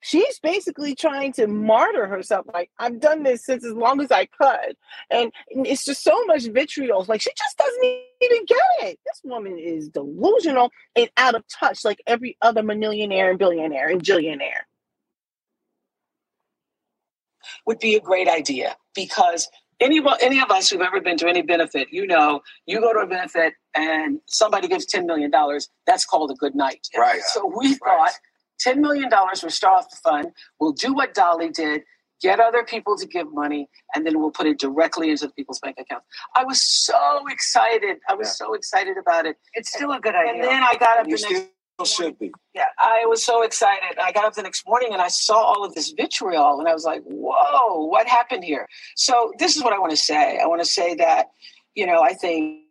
she's 0.01 0.39
basically 0.41 0.95
trying 0.95 1.33
to 1.35 1.47
martyr 1.47 2.07
herself. 2.07 2.47
Like, 2.53 2.71
I've 2.79 3.01
done 3.01 3.23
this 3.23 3.45
since 3.45 3.65
as 3.65 3.73
long 3.73 4.01
as 4.01 4.11
I 4.11 4.27
could. 4.27 4.77
And 5.11 5.33
it's 5.49 5.85
just 5.85 6.03
so 6.03 6.25
much 6.27 6.45
vitriol. 6.45 7.05
Like, 7.09 7.21
she 7.21 7.31
just 7.31 7.59
doesn't 7.59 7.85
even 7.85 8.45
get 8.47 8.91
it. 8.91 8.99
This 9.05 9.21
woman 9.25 9.59
is 9.59 9.89
delusional 9.89 10.71
and 10.97 11.11
out 11.17 11.35
of 11.35 11.45
touch, 11.49 11.85
like 11.85 12.03
every 12.07 12.37
other 12.43 12.63
millionaire 12.63 13.31
and 13.31 13.39
billionaire 13.39 13.89
and 13.89 14.03
jillionaire. 14.03 14.67
Would 17.67 17.79
be 17.79 17.97
a 17.97 18.01
great 18.01 18.29
idea 18.29 18.77
because 18.95 19.49
any 19.81 20.03
any 20.21 20.41
of 20.41 20.51
us 20.51 20.69
who've 20.69 20.81
ever 20.81 21.01
been 21.01 21.17
to 21.19 21.29
any 21.29 21.43
benefit, 21.43 21.89
you 21.91 22.07
know, 22.07 22.41
you 22.67 22.81
go 22.81 22.93
to 22.93 23.01
a 23.01 23.07
benefit 23.07 23.55
and 23.75 24.21
somebody 24.27 24.69
gives 24.69 24.85
ten 24.85 25.07
million 25.07 25.31
dollars. 25.31 25.69
That's 25.87 26.05
called 26.05 26.31
a 26.31 26.35
good 26.35 26.55
night. 26.55 26.87
Right. 26.97 27.21
So 27.23 27.51
we 27.57 27.69
right. 27.69 27.79
thought 27.85 28.13
$10 28.65 28.79
million 28.79 29.11
will 29.11 29.51
start 29.51 29.85
off 29.85 29.91
the 29.91 29.97
fund. 29.97 30.33
We'll 30.59 30.73
do 30.73 30.93
what 30.93 31.15
Dolly 31.15 31.51
did, 31.51 31.83
get 32.21 32.41
other 32.41 32.65
people 32.65 32.97
to 32.97 33.07
give 33.07 33.33
money, 33.33 33.69
and 33.95 34.07
then 34.07 34.19
we'll 34.19 34.31
put 34.31 34.47
it 34.47 34.59
directly 34.59 35.11
into 35.11 35.27
the 35.27 35.33
people's 35.33 35.61
bank 35.61 35.77
accounts. 35.79 36.07
I 36.35 36.45
was 36.45 36.63
so 36.63 37.25
excited. 37.31 37.99
I 38.09 38.15
was 38.15 38.29
yeah. 38.29 38.47
so 38.47 38.55
excited 38.55 38.97
about 38.99 39.27
it. 39.27 39.37
It's 39.55 39.73
still 39.73 39.93
a 39.93 40.01
good 40.01 40.15
idea. 40.15 40.35
And 40.35 40.43
then 40.43 40.63
I 40.63 40.75
got 40.79 40.99
up 40.99 41.07
you 41.07 41.17
the 41.17 41.23
next 41.23 41.33
morning. 41.79 41.85
should 41.85 42.19
be. 42.19 42.33
Yeah, 42.55 42.65
I 42.79 43.05
was 43.07 43.25
so 43.25 43.43
excited. 43.43 43.99
I 44.01 44.13
got 44.13 44.25
up 44.25 44.35
the 44.35 44.43
next 44.43 44.67
morning 44.67 44.93
and 44.93 45.01
I 45.01 45.09
saw 45.09 45.37
all 45.37 45.65
of 45.65 45.75
this 45.75 45.93
vitriol, 45.97 46.59
and 46.59 46.69
I 46.69 46.75
was 46.75 46.85
like, 46.85 47.03
"Whoa, 47.05 47.85
what 47.85 48.09
happened 48.09 48.45
here?" 48.45 48.69
So 48.97 49.33
this 49.39 49.57
is 49.57 49.63
what 49.63 49.73
I 49.73 49.79
want 49.79 49.91
to 49.91 49.97
say. 49.97 50.39
I 50.39 50.47
want 50.47 50.61
to 50.61 50.69
say 50.69 50.95
that, 50.97 51.31
you 51.75 51.87
know, 51.87 52.03
I 52.03 52.15
think 52.15 52.65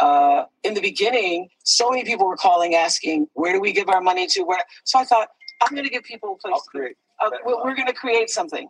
uh, 0.00 0.44
in 0.62 0.74
the 0.74 0.80
beginning, 0.80 1.48
so 1.64 1.90
many 1.90 2.04
people 2.04 2.26
were 2.26 2.36
calling 2.36 2.74
asking, 2.74 3.28
where 3.34 3.52
do 3.52 3.60
we 3.60 3.72
give 3.72 3.88
our 3.88 4.00
money 4.00 4.26
to? 4.28 4.42
Where? 4.42 4.62
So 4.84 4.98
I 4.98 5.04
thought, 5.04 5.28
I'm 5.62 5.74
going 5.74 5.84
to 5.84 5.90
give 5.90 6.04
people 6.04 6.38
a 6.38 6.48
place. 6.48 6.62
create. 6.68 6.96
Uh, 7.24 7.30
we're, 7.44 7.62
we're 7.64 7.74
going 7.74 7.86
to 7.86 7.94
create 7.94 8.30
something. 8.30 8.68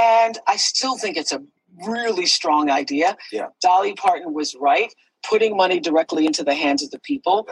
And 0.00 0.38
I 0.46 0.56
still 0.56 0.98
think 0.98 1.16
it's 1.16 1.32
a 1.32 1.42
really 1.86 2.26
strong 2.26 2.70
idea. 2.70 3.16
Yeah. 3.32 3.48
Dolly 3.62 3.94
Parton 3.94 4.32
was 4.32 4.54
right. 4.54 4.92
Putting 5.28 5.56
money 5.56 5.80
directly 5.80 6.26
into 6.26 6.44
the 6.44 6.54
hands 6.54 6.82
of 6.82 6.90
the 6.90 7.00
people 7.00 7.48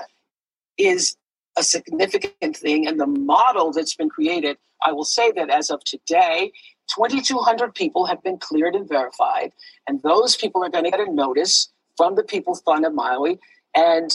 is 0.79 1.17
a 1.57 1.63
significant 1.63 2.57
thing. 2.57 2.87
And 2.87 3.01
the 3.01 3.07
model 3.07 3.73
that's 3.73 3.95
been 3.95 4.11
created, 4.11 4.59
I 4.85 4.93
will 4.93 5.05
say 5.05 5.33
that 5.33 5.51
as 5.51 5.71
of 5.71 5.83
today, 5.85 6.53
2,200 6.95 7.75
people 7.75 8.05
have 8.07 8.23
been 8.23 8.39
cleared 8.39 8.75
and 8.75 8.89
verified. 8.89 9.53
And 9.89 10.03
those 10.03 10.37
people 10.37 10.63
are 10.63 10.69
going 10.69 10.85
to 10.85 10.91
get 10.91 11.01
a 11.01 11.11
notice 11.11 11.73
from 11.97 12.15
the 12.15 12.23
People's 12.23 12.61
Fund 12.63 12.85
of 12.85 12.95
Maui 12.95 13.39
and 13.75 14.11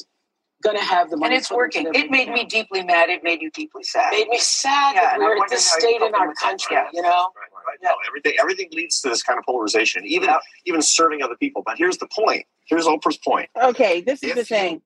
going 0.61 0.77
to 0.77 0.83
have 0.83 1.09
the 1.09 1.17
money. 1.17 1.35
And 1.35 1.41
it's 1.41 1.51
working. 1.51 1.87
It 1.93 2.11
made 2.11 2.29
me 2.29 2.45
deeply 2.45 2.83
mad. 2.83 3.09
It 3.09 3.23
made 3.23 3.41
you 3.41 3.49
deeply 3.51 3.83
sad. 3.83 4.13
It 4.13 4.19
made 4.19 4.29
me 4.29 4.39
sad 4.39 4.95
yeah, 4.95 5.17
that 5.17 5.19
we're 5.19 5.41
at 5.41 5.49
this 5.49 5.65
state 5.65 6.01
in 6.01 6.13
our 6.13 6.33
country, 6.35 6.75
yeah. 6.75 6.87
you 6.93 7.01
know? 7.01 7.09
Right, 7.09 7.49
right. 7.67 7.77
Yeah. 7.81 7.89
No, 7.89 7.95
everything, 8.07 8.33
everything 8.39 8.69
leads 8.71 9.01
to 9.01 9.09
this 9.09 9.23
kind 9.23 9.39
of 9.39 9.45
polarization, 9.45 10.05
even, 10.05 10.29
yeah. 10.29 10.39
even 10.65 10.81
serving 10.81 11.23
other 11.23 11.35
people. 11.37 11.63
But 11.65 11.77
here's 11.77 11.97
the 11.97 12.07
point. 12.07 12.45
Here's 12.67 12.85
Oprah's 12.85 13.17
point. 13.17 13.49
Okay, 13.61 14.01
this 14.01 14.21
is 14.21 14.31
if 14.31 14.35
the 14.35 14.43
thing. 14.43 14.81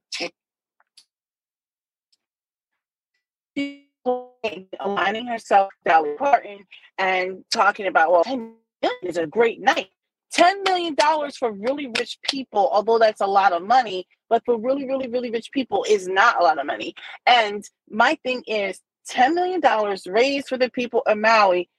aligning 4.80 5.28
herself 5.28 5.70
with 5.84 5.92
Dolly 5.92 6.14
Parton 6.18 6.66
and 6.98 7.44
talking 7.52 7.88
about, 7.88 8.12
well, 8.12 8.24
10 8.24 8.54
million 8.82 9.00
is 9.04 9.18
a 9.18 9.28
great 9.28 9.62
night. 9.62 9.90
$10 10.36 10.64
million 10.66 10.96
for 11.38 11.52
really 11.52 11.88
rich 11.98 12.18
people, 12.24 12.70
although 12.72 12.98
that's 12.98 13.22
a 13.22 13.28
lot 13.28 13.54
of 13.54 13.64
money, 13.64 14.08
but 14.30 14.44
for 14.46 14.58
really, 14.58 14.86
really, 14.86 15.08
really 15.08 15.30
rich 15.30 15.52
people 15.52 15.86
is 15.88 16.08
not 16.08 16.40
a 16.40 16.44
lot 16.44 16.60
of 16.60 16.66
money. 16.66 16.96
And 17.28 17.64
my 17.90 18.18
thing 18.24 18.44
is 18.48 18.80
$10 19.12 19.36
million 19.36 19.62
raised 20.08 20.48
for 20.48 20.58
the 20.58 20.70
people 20.70 21.04
of 21.06 21.18
Maui. 21.18 21.70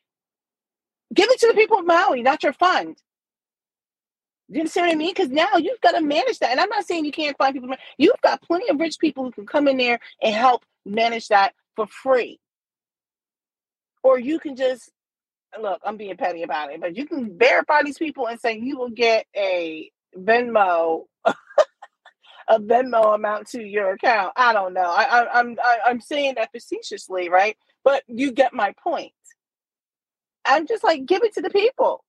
Give 1.12 1.28
it 1.30 1.40
to 1.40 1.48
the 1.48 1.54
people 1.54 1.78
of 1.78 1.86
Maui, 1.86 2.22
not 2.22 2.42
your 2.42 2.52
fund. 2.52 2.96
You 4.48 4.60
understand 4.60 4.88
what 4.88 4.94
I 4.94 4.98
mean? 4.98 5.14
Because 5.14 5.30
now 5.30 5.56
you've 5.56 5.80
got 5.80 5.92
to 5.92 6.02
manage 6.02 6.38
that. 6.40 6.50
And 6.50 6.60
I'm 6.60 6.68
not 6.68 6.84
saying 6.84 7.04
you 7.04 7.12
can't 7.12 7.36
find 7.38 7.54
people. 7.54 7.74
You've 7.98 8.20
got 8.22 8.42
plenty 8.42 8.68
of 8.68 8.78
rich 8.78 8.98
people 8.98 9.24
who 9.24 9.32
can 9.32 9.46
come 9.46 9.68
in 9.68 9.78
there 9.78 9.98
and 10.22 10.34
help 10.34 10.64
manage 10.84 11.28
that 11.28 11.54
for 11.76 11.86
free. 11.86 12.38
Or 14.02 14.18
you 14.18 14.38
can 14.38 14.54
just 14.54 14.90
look, 15.62 15.80
I'm 15.84 15.96
being 15.96 16.16
petty 16.16 16.42
about 16.42 16.72
it, 16.72 16.80
but 16.80 16.96
you 16.96 17.06
can 17.06 17.38
verify 17.38 17.82
these 17.84 17.98
people 17.98 18.28
and 18.28 18.40
say 18.40 18.58
you 18.58 18.78
will 18.78 18.90
get 18.90 19.26
a 19.36 19.90
Venmo, 20.18 21.04
a 22.48 22.60
Venmo 22.60 23.14
amount 23.14 23.48
to 23.50 23.62
your 23.62 23.92
account. 23.92 24.32
I 24.36 24.52
don't 24.52 24.74
know. 24.74 24.82
I, 24.82 25.04
I, 25.04 25.40
I'm 25.40 25.56
I, 25.62 25.78
I'm 25.86 26.00
saying 26.00 26.34
that 26.36 26.52
facetiously, 26.52 27.28
right? 27.30 27.56
But 27.84 28.04
you 28.08 28.32
get 28.32 28.54
my 28.54 28.74
point. 28.82 29.12
I'm 30.44 30.66
just 30.66 30.84
like, 30.84 31.06
give 31.06 31.24
it 31.24 31.34
to 31.34 31.42
the 31.42 31.50
people. 31.50 32.04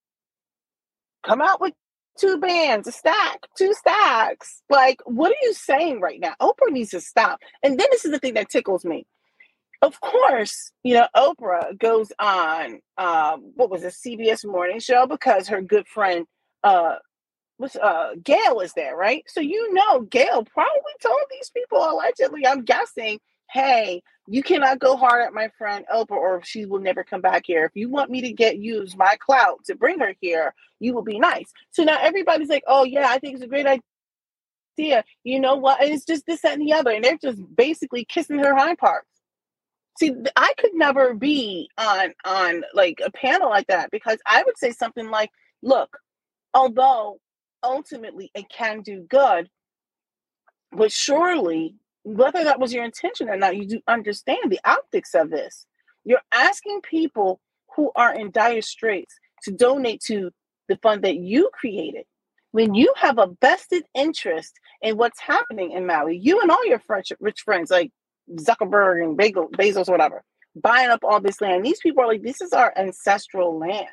Come 1.26 1.42
out 1.42 1.62
with 1.62 1.74
two 2.20 2.40
bands, 2.40 2.88
a 2.88 2.94
stack, 2.94 3.42
two 3.58 3.74
stacks. 3.76 4.64
Like, 4.70 5.02
what 5.06 5.32
are 5.32 5.44
you 5.44 5.54
saying 5.54 6.02
right 6.02 6.20
now? 6.20 6.34
Oprah 6.42 6.72
needs 6.72 6.92
to 6.92 7.02
stop. 7.02 7.40
And 7.64 7.80
then 7.80 7.88
this 7.92 8.06
is 8.06 8.12
the 8.12 8.20
thing 8.20 8.36
that 8.36 8.50
tickles 8.50 8.86
me. 8.86 9.06
Of 9.86 10.02
course, 10.02 10.72
you 10.84 10.96
know, 10.96 11.08
Oprah 11.16 11.78
goes 11.78 12.12
on 12.18 12.80
um, 12.98 13.52
what 13.56 13.70
was 13.70 13.84
a 13.84 13.90
CBS 13.90 14.44
morning 14.44 14.80
show 14.80 15.06
because 15.06 15.48
her 15.50 15.62
good 15.62 15.88
friend 15.88 16.26
uh 16.64 16.96
was 17.60 17.76
uh 17.76 18.14
Gayle 18.24 18.62
is 18.62 18.74
there, 18.74 18.98
right? 18.98 19.24
So 19.28 19.42
you 19.42 19.74
know 19.76 20.02
Gayle 20.02 20.44
probably 20.44 20.94
told 21.04 21.22
these 21.30 21.52
people 21.52 21.78
allegedly, 21.78 22.48
I'm 22.48 22.64
guessing, 22.64 23.20
hey, 23.52 24.02
you 24.28 24.42
cannot 24.42 24.80
go 24.80 24.98
hard 24.98 25.24
at 25.24 25.34
my 25.36 25.50
friend 25.58 25.86
Oprah 25.94 26.12
or 26.14 26.42
she 26.44 26.66
will 26.66 26.80
never 26.80 27.04
come 27.04 27.22
back 27.22 27.44
here. 27.46 27.66
If 27.66 27.74
you 27.76 27.90
want 27.90 28.10
me 28.10 28.22
to 28.22 28.34
get 28.34 28.58
use 28.58 28.98
my 28.98 29.18
clout 29.20 29.66
to 29.66 29.76
bring 29.76 30.00
her 30.00 30.16
here, 30.20 30.56
you 30.80 30.96
will 30.96 31.04
be 31.04 31.20
nice. 31.20 31.52
So 31.72 31.84
now 31.84 32.00
everybody's 32.02 32.50
like, 32.50 32.64
oh 32.68 32.86
yeah, 32.86 33.08
I 33.08 33.20
think 33.20 33.36
it's 33.36 33.44
a 33.44 33.48
great 33.48 33.68
idea. 34.78 35.04
You 35.24 35.40
know 35.40 35.56
what? 35.56 35.82
And 35.84 35.94
it's 35.94 36.06
just 36.06 36.26
this, 36.26 36.42
that, 36.42 36.58
and 36.58 36.68
the 36.68 36.74
other. 36.74 36.92
And 36.92 37.04
they're 37.04 37.18
just 37.22 37.42
basically 37.56 38.06
kissing 38.06 38.40
her 38.40 38.56
high 38.56 38.76
parts. 38.76 39.08
See, 39.98 40.14
I 40.36 40.54
could 40.58 40.74
never 40.74 41.14
be 41.14 41.70
on 41.78 42.14
on 42.26 42.64
like 42.74 43.00
a 43.04 43.12
panel 43.12 43.50
like 43.50 43.68
that 43.68 43.92
because 43.92 44.20
I 44.26 44.44
would 44.44 44.58
say 44.58 44.72
something 44.72 45.10
like, 45.10 45.30
look, 45.62 45.98
although 46.54 47.20
ultimately 47.64 48.32
it 48.36 48.50
can 48.50 48.82
do 48.82 49.06
good, 49.10 49.50
but 50.72 50.92
surely 50.92 51.76
whether 52.04 52.44
that 52.44 52.60
was 52.60 52.74
your 52.74 52.84
intention 52.84 53.30
or 53.30 53.38
not, 53.38 53.56
you 53.58 53.68
do 53.68 53.82
understand 53.88 54.52
the 54.52 54.60
optics 54.66 55.16
of 55.16 55.30
this. 55.32 55.66
You're 56.04 56.22
asking 56.32 56.82
people 56.82 57.40
who 57.76 57.92
are 57.96 58.14
in 58.14 58.32
dire 58.32 58.62
straits 58.62 59.16
to 59.44 59.52
donate 59.52 60.02
to 60.08 60.32
the 60.70 60.78
fund 60.78 61.04
that 61.04 61.18
you 61.18 61.50
created. 61.54 62.06
When 62.52 62.74
you 62.76 62.94
have 62.98 63.18
a 63.18 63.32
vested 63.42 63.84
interest 63.94 64.54
in 64.82 64.98
what's 64.98 65.20
happening 65.20 65.72
in 65.72 65.86
Maui, 65.86 66.18
you 66.18 66.42
and 66.42 66.52
all 66.52 66.66
your 66.66 66.82
rich 67.20 67.42
friends 67.42 67.72
like 67.72 67.92
Zuckerberg 68.34 69.04
and 69.04 69.18
Bezos, 69.18 69.90
whatever, 69.90 70.24
buying 70.56 70.90
up 70.90 71.04
all 71.04 71.20
this 71.20 71.42
land. 71.42 71.66
These 71.66 71.80
people 71.82 72.04
are 72.04 72.08
like, 72.08 72.24
this 72.24 72.42
is 72.42 72.54
our 72.54 72.74
ancestral 72.78 73.58
land. 73.60 73.88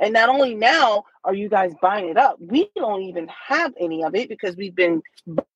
And 0.00 0.12
not 0.12 0.28
only 0.28 0.54
now 0.54 1.04
are 1.24 1.34
you 1.34 1.48
guys 1.48 1.72
buying 1.82 2.08
it 2.08 2.16
up, 2.16 2.36
we 2.40 2.70
don't 2.76 3.02
even 3.02 3.28
have 3.48 3.72
any 3.80 4.04
of 4.04 4.14
it 4.14 4.28
because 4.28 4.56
we've 4.56 4.74
been 4.74 5.02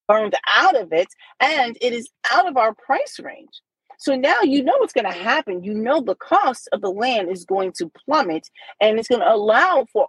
burned 0.09 0.35
out 0.49 0.77
of 0.77 0.93
it 0.93 1.09
and 1.41 1.77
it 1.81 1.93
is 1.93 2.11
out 2.33 2.49
of 2.49 2.57
our 2.57 2.75
price 2.75 3.21
range. 3.23 3.63
So 3.99 4.17
now 4.17 4.41
you 4.43 4.65
know 4.65 4.75
what's 4.79 4.93
going 4.93 5.07
to 5.07 5.13
happen. 5.13 5.63
You 5.63 5.75
know 5.75 6.01
the 6.01 6.17
cost 6.17 6.69
of 6.73 6.81
the 6.81 6.91
land 6.91 7.31
is 7.31 7.45
going 7.45 7.73
to 7.79 7.91
plummet 8.05 8.49
and 8.81 8.99
it's 8.99 9.09
going 9.09 9.21
to 9.21 9.33
allow 9.33 9.87
for 9.93 10.09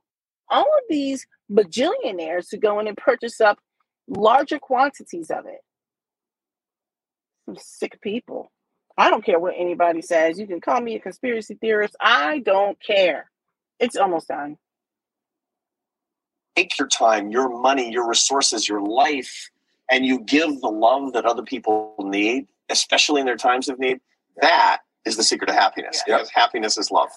all 0.49 0.61
of 0.63 0.83
these 0.89 1.27
bajillionaires 1.51 2.49
to 2.49 2.57
go 2.57 2.79
in 2.79 2.87
and 2.87 2.97
purchase 2.97 3.39
up 3.39 3.59
larger 4.07 4.57
quantities 4.57 5.29
of 5.29 5.45
it. 5.45 5.61
Some 7.45 7.57
sick 7.59 7.99
people. 8.01 8.51
I 8.97 9.09
don't 9.09 9.25
care 9.25 9.39
what 9.39 9.55
anybody 9.57 10.01
says. 10.01 10.39
You 10.39 10.47
can 10.47 10.61
call 10.61 10.79
me 10.79 10.95
a 10.95 10.99
conspiracy 10.99 11.55
theorist. 11.55 11.95
I 11.99 12.39
don't 12.39 12.77
care. 12.81 13.29
It's 13.79 13.95
almost 13.95 14.27
done. 14.27 14.57
Take 16.55 16.77
your 16.77 16.87
time, 16.87 17.31
your 17.31 17.49
money, 17.49 17.91
your 17.91 18.07
resources, 18.07 18.69
your 18.69 18.81
life, 18.81 19.49
and 19.89 20.05
you 20.05 20.19
give 20.19 20.61
the 20.61 20.69
love 20.69 21.13
that 21.13 21.25
other 21.25 21.41
people 21.41 21.95
need, 21.99 22.47
especially 22.69 23.19
in 23.19 23.25
their 23.25 23.35
times 23.35 23.67
of 23.67 23.79
need. 23.79 23.99
That 24.41 24.81
is 25.05 25.17
the 25.17 25.23
secret 25.23 25.49
of 25.49 25.55
happiness. 25.55 26.01
Yeah. 26.07 26.17
Because 26.17 26.29
happiness 26.29 26.77
is 26.77 26.91
love. 26.91 27.09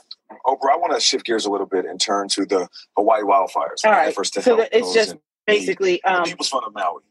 Oprah, 0.46 0.72
I 0.72 0.76
want 0.76 0.94
to 0.94 1.00
shift 1.00 1.26
gears 1.26 1.44
a 1.44 1.50
little 1.50 1.66
bit 1.66 1.84
and 1.84 2.00
turn 2.00 2.28
to 2.28 2.46
the 2.46 2.68
Hawaii 2.96 3.22
wildfires. 3.22 3.84
All 3.84 3.92
right. 3.92 4.14
First 4.14 4.34
to 4.34 4.42
so 4.42 4.56
help 4.56 4.68
it's 4.72 4.94
just 4.94 5.16
basically 5.46 6.02
um, 6.04 6.24
People's 6.24 6.48
Fund 6.48 6.64
of 6.66 6.74
Maui. 6.74 7.02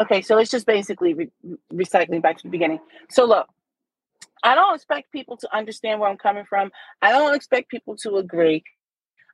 Okay, 0.00 0.22
so 0.22 0.38
it's 0.38 0.50
just 0.50 0.66
basically 0.66 1.14
re- 1.14 1.30
recycling 1.72 2.22
back 2.22 2.38
to 2.38 2.42
the 2.44 2.48
beginning. 2.48 2.80
So 3.10 3.24
look, 3.24 3.46
I 4.42 4.54
don't 4.54 4.74
expect 4.74 5.12
people 5.12 5.36
to 5.38 5.56
understand 5.56 6.00
where 6.00 6.10
I'm 6.10 6.16
coming 6.16 6.44
from. 6.44 6.70
I 7.00 7.12
don't 7.12 7.34
expect 7.34 7.70
people 7.70 7.96
to 7.98 8.16
agree. 8.16 8.64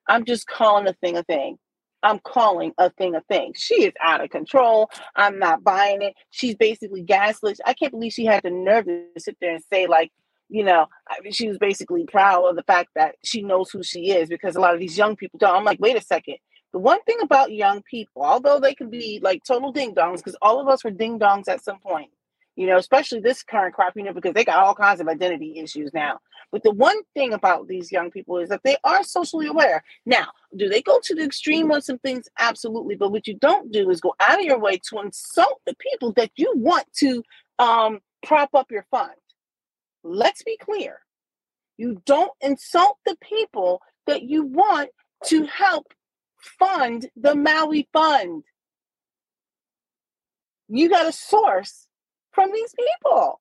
I'm 0.09 0.25
just 0.25 0.47
calling 0.47 0.87
a 0.87 0.93
thing 0.95 1.17
a 1.17 1.23
thing. 1.23 1.59
I'm 2.03 2.21
calling 2.21 2.73
a 2.79 2.91
thing 2.91 3.15
a 3.15 3.21
thing. 3.23 3.55
She 3.57 3.85
is 3.85 3.93
out 4.01 4.23
of 4.23 4.31
control. 4.31 4.91
I'm 5.17 5.39
not 5.39 5.65
buying 5.65 6.03
it. 6.03 6.15
She's 6.31 6.55
basically 6.55 7.03
gaslit. 7.03 7.61
I 7.67 7.75
can't 7.75 7.93
believe 7.93 8.13
she 8.13 8.25
had 8.25 8.43
the 8.43 8.51
nerve 8.51 8.85
to 8.87 9.05
sit 9.19 9.37
there 9.41 9.55
and 9.55 9.65
say, 9.73 9.87
like, 9.87 10.13
you 10.49 10.65
know, 10.65 10.87
she 11.31 11.49
was 11.49 11.59
basically 11.59 12.05
proud 12.07 12.45
of 12.45 12.57
the 12.57 12.63
fact 12.63 12.91
that 12.95 13.17
she 13.23 13.43
knows 13.43 13.71
who 13.71 13.83
she 13.83 14.13
is 14.13 14.29
because 14.29 14.57
a 14.57 14.61
lot 14.61 14.75
of 14.75 14.81
these 14.81 14.97
young 14.97 15.17
people 15.17 15.39
don't. 15.39 15.55
I'm 15.55 15.65
like, 15.65 15.81
wait 15.81 15.97
a 15.97 16.01
second. 16.01 16.37
The 16.73 16.79
one 16.79 17.03
thing 17.03 17.19
about 17.23 17.53
young 17.53 17.83
people, 17.83 18.23
although 18.23 18.61
they 18.61 18.75
can 18.75 18.91
be 18.91 19.21
like 19.23 19.43
total 19.45 19.73
ding 19.73 19.95
dongs, 19.95 20.19
because 20.19 20.37
all 20.43 20.61
of 20.61 20.69
us 20.69 20.85
were 20.85 20.91
ding 20.91 21.19
dongs 21.19 21.49
at 21.49 21.65
some 21.65 21.79
point, 21.79 22.11
you 22.57 22.67
know, 22.67 22.77
especially 22.77 23.21
this 23.21 23.43
current 23.43 23.75
crop, 23.75 23.97
you 23.97 24.03
know, 24.03 24.13
because 24.13 24.35
they 24.35 24.45
got 24.45 24.65
all 24.65 24.75
kinds 24.75 25.01
of 25.01 25.09
identity 25.09 25.59
issues 25.59 25.93
now. 25.95 26.19
But 26.51 26.63
the 26.63 26.73
one 26.73 27.03
thing 27.15 27.33
about 27.33 27.69
these 27.69 27.93
young 27.93 28.11
people 28.11 28.39
is 28.39 28.49
that 28.49 28.63
they 28.65 28.77
are 28.85 29.03
socially 29.03 29.47
aware. 29.47 29.83
Now, 30.07 30.29
do 30.57 30.69
they 30.69 30.83
go 30.83 30.99
to 31.03 31.15
the 31.15 31.25
extreme 31.25 31.71
on 31.73 31.83
some 31.83 31.99
things? 31.99 32.29
Absolutely. 32.39 32.97
But 32.97 33.13
what 33.13 33.27
you 33.27 33.35
don't 33.35 33.71
do 33.71 33.91
is 33.91 34.01
go 34.01 34.15
out 34.21 34.39
of 34.39 34.45
your 34.45 34.59
way 34.59 34.79
to 34.89 35.01
insult 35.01 35.61
the 35.67 35.77
people 35.77 36.13
that 36.13 36.31
you 36.37 36.53
want 36.57 36.87
to 36.99 37.23
um, 37.59 38.01
prop 38.23 38.55
up 38.55 38.71
your 38.71 38.87
fund. 38.91 39.13
Let's 40.03 40.43
be 40.43 40.57
clear. 40.57 41.01
You 41.77 42.03
don't 42.07 42.33
insult 42.41 42.99
the 43.07 43.17
people 43.23 43.83
that 44.07 44.23
you 44.23 44.45
want 44.45 44.91
to 45.27 45.45
help 45.47 45.93
fund 46.39 47.09
the 47.17 47.35
Maui 47.35 47.89
Fund. 47.93 48.45
You 50.69 50.89
got 50.89 51.07
a 51.07 51.13
source 51.13 51.87
from 52.33 52.53
these 52.53 52.75
people. 52.77 53.41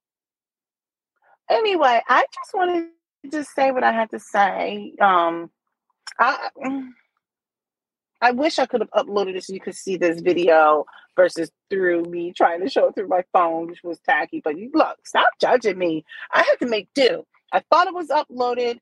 Anyway, 1.49 2.01
I 2.07 2.25
just 2.33 2.53
wanted 2.53 2.89
to 3.23 3.31
just 3.31 3.53
say 3.53 3.71
what 3.71 3.83
I 3.83 3.91
had 3.91 4.09
to 4.11 4.19
say. 4.19 4.93
Um, 5.01 5.49
I 6.19 6.49
I 8.21 8.31
wish 8.31 8.57
I 8.57 8.65
could 8.65 8.81
have 8.81 8.91
uploaded 8.91 9.33
this 9.33 9.47
so 9.47 9.53
you 9.53 9.59
could 9.59 9.75
see 9.75 9.97
this 9.97 10.21
video 10.21 10.85
versus 11.15 11.51
through 11.69 12.03
me 12.03 12.33
trying 12.33 12.61
to 12.61 12.69
show 12.69 12.87
it 12.87 12.95
through 12.95 13.07
my 13.07 13.23
phone, 13.33 13.67
which 13.67 13.83
was 13.83 13.99
tacky. 13.99 14.41
But 14.43 14.57
you 14.57 14.71
look, 14.73 14.97
stop 15.05 15.29
judging 15.39 15.77
me. 15.77 16.03
I 16.31 16.39
had 16.43 16.55
to 16.61 16.67
make 16.67 16.89
do. 16.95 17.25
I 17.51 17.61
thought 17.69 17.87
it 17.87 17.93
was 17.93 18.07
uploaded 18.07 18.79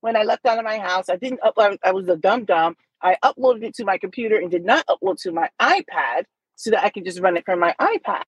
when 0.00 0.16
I 0.16 0.24
left 0.24 0.46
out 0.46 0.58
of 0.58 0.64
my 0.64 0.78
house. 0.78 1.08
I 1.08 1.16
didn't 1.16 1.40
upload. 1.40 1.78
I 1.84 1.92
was 1.92 2.08
a 2.08 2.16
dumb 2.16 2.44
dumb. 2.44 2.76
I 3.02 3.16
uploaded 3.24 3.64
it 3.64 3.74
to 3.76 3.84
my 3.84 3.98
computer 3.98 4.36
and 4.36 4.50
did 4.50 4.64
not 4.64 4.86
upload 4.86 5.20
to 5.22 5.32
my 5.32 5.50
iPad 5.60 6.24
so 6.54 6.70
that 6.70 6.84
I 6.84 6.90
could 6.90 7.04
just 7.04 7.20
run 7.20 7.36
it 7.36 7.44
from 7.44 7.58
my 7.58 7.74
iPad. 7.80 8.22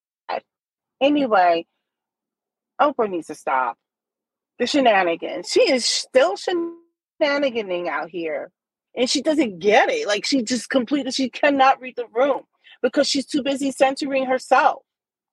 Anyway, 1.01 1.65
Oprah 2.79 3.09
needs 3.09 3.27
to 3.27 3.35
stop 3.35 3.77
the 4.59 4.67
shenanigans. 4.67 5.49
She 5.49 5.71
is 5.71 5.85
still 5.85 6.35
shenaniganing 6.35 7.87
out 7.87 8.09
here. 8.09 8.51
And 8.97 9.09
she 9.09 9.21
doesn't 9.21 9.59
get 9.59 9.89
it. 9.89 10.07
Like 10.07 10.25
she 10.25 10.41
just 10.41 10.69
completely 10.69 11.11
she 11.11 11.29
cannot 11.29 11.81
read 11.81 11.95
the 11.97 12.07
room 12.13 12.43
because 12.81 13.07
she's 13.09 13.25
too 13.25 13.43
busy 13.43 13.71
centering 13.71 14.25
herself. 14.25 14.83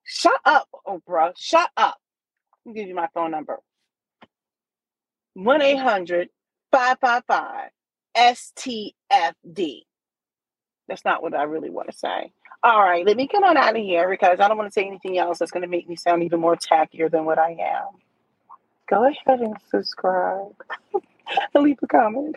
Shut 0.04 0.40
up, 0.44 0.68
Oprah. 0.86 1.32
Shut 1.36 1.70
up. 1.76 1.96
I'll 2.66 2.72
give 2.72 2.88
you 2.88 2.94
my 2.94 3.08
phone 3.14 3.30
number. 3.30 3.60
1 5.34 5.62
800 5.62 6.28
555 6.72 7.70
STFD. 8.16 9.82
That's 10.88 11.04
not 11.04 11.22
what 11.22 11.34
I 11.34 11.44
really 11.44 11.70
want 11.70 11.90
to 11.90 11.96
say. 11.96 12.32
All 12.64 12.80
right, 12.80 13.04
let 13.04 13.16
me 13.16 13.26
come 13.26 13.44
on 13.44 13.56
out 13.56 13.76
of 13.76 13.82
here 13.82 14.08
because 14.08 14.38
I 14.38 14.46
don't 14.46 14.56
want 14.56 14.68
to 14.68 14.72
say 14.72 14.86
anything 14.86 15.18
else 15.18 15.38
that's 15.38 15.50
going 15.50 15.62
to 15.62 15.68
make 15.68 15.88
me 15.88 15.96
sound 15.96 16.22
even 16.22 16.40
more 16.40 16.56
tackier 16.56 17.10
than 17.10 17.24
what 17.24 17.38
I 17.38 17.50
am. 17.52 17.88
Go 18.88 19.04
ahead 19.08 19.40
and 19.40 19.56
subscribe 19.68 20.54
and 20.92 21.02
leave 21.64 21.78
a 21.82 21.86
comment. 21.86 22.36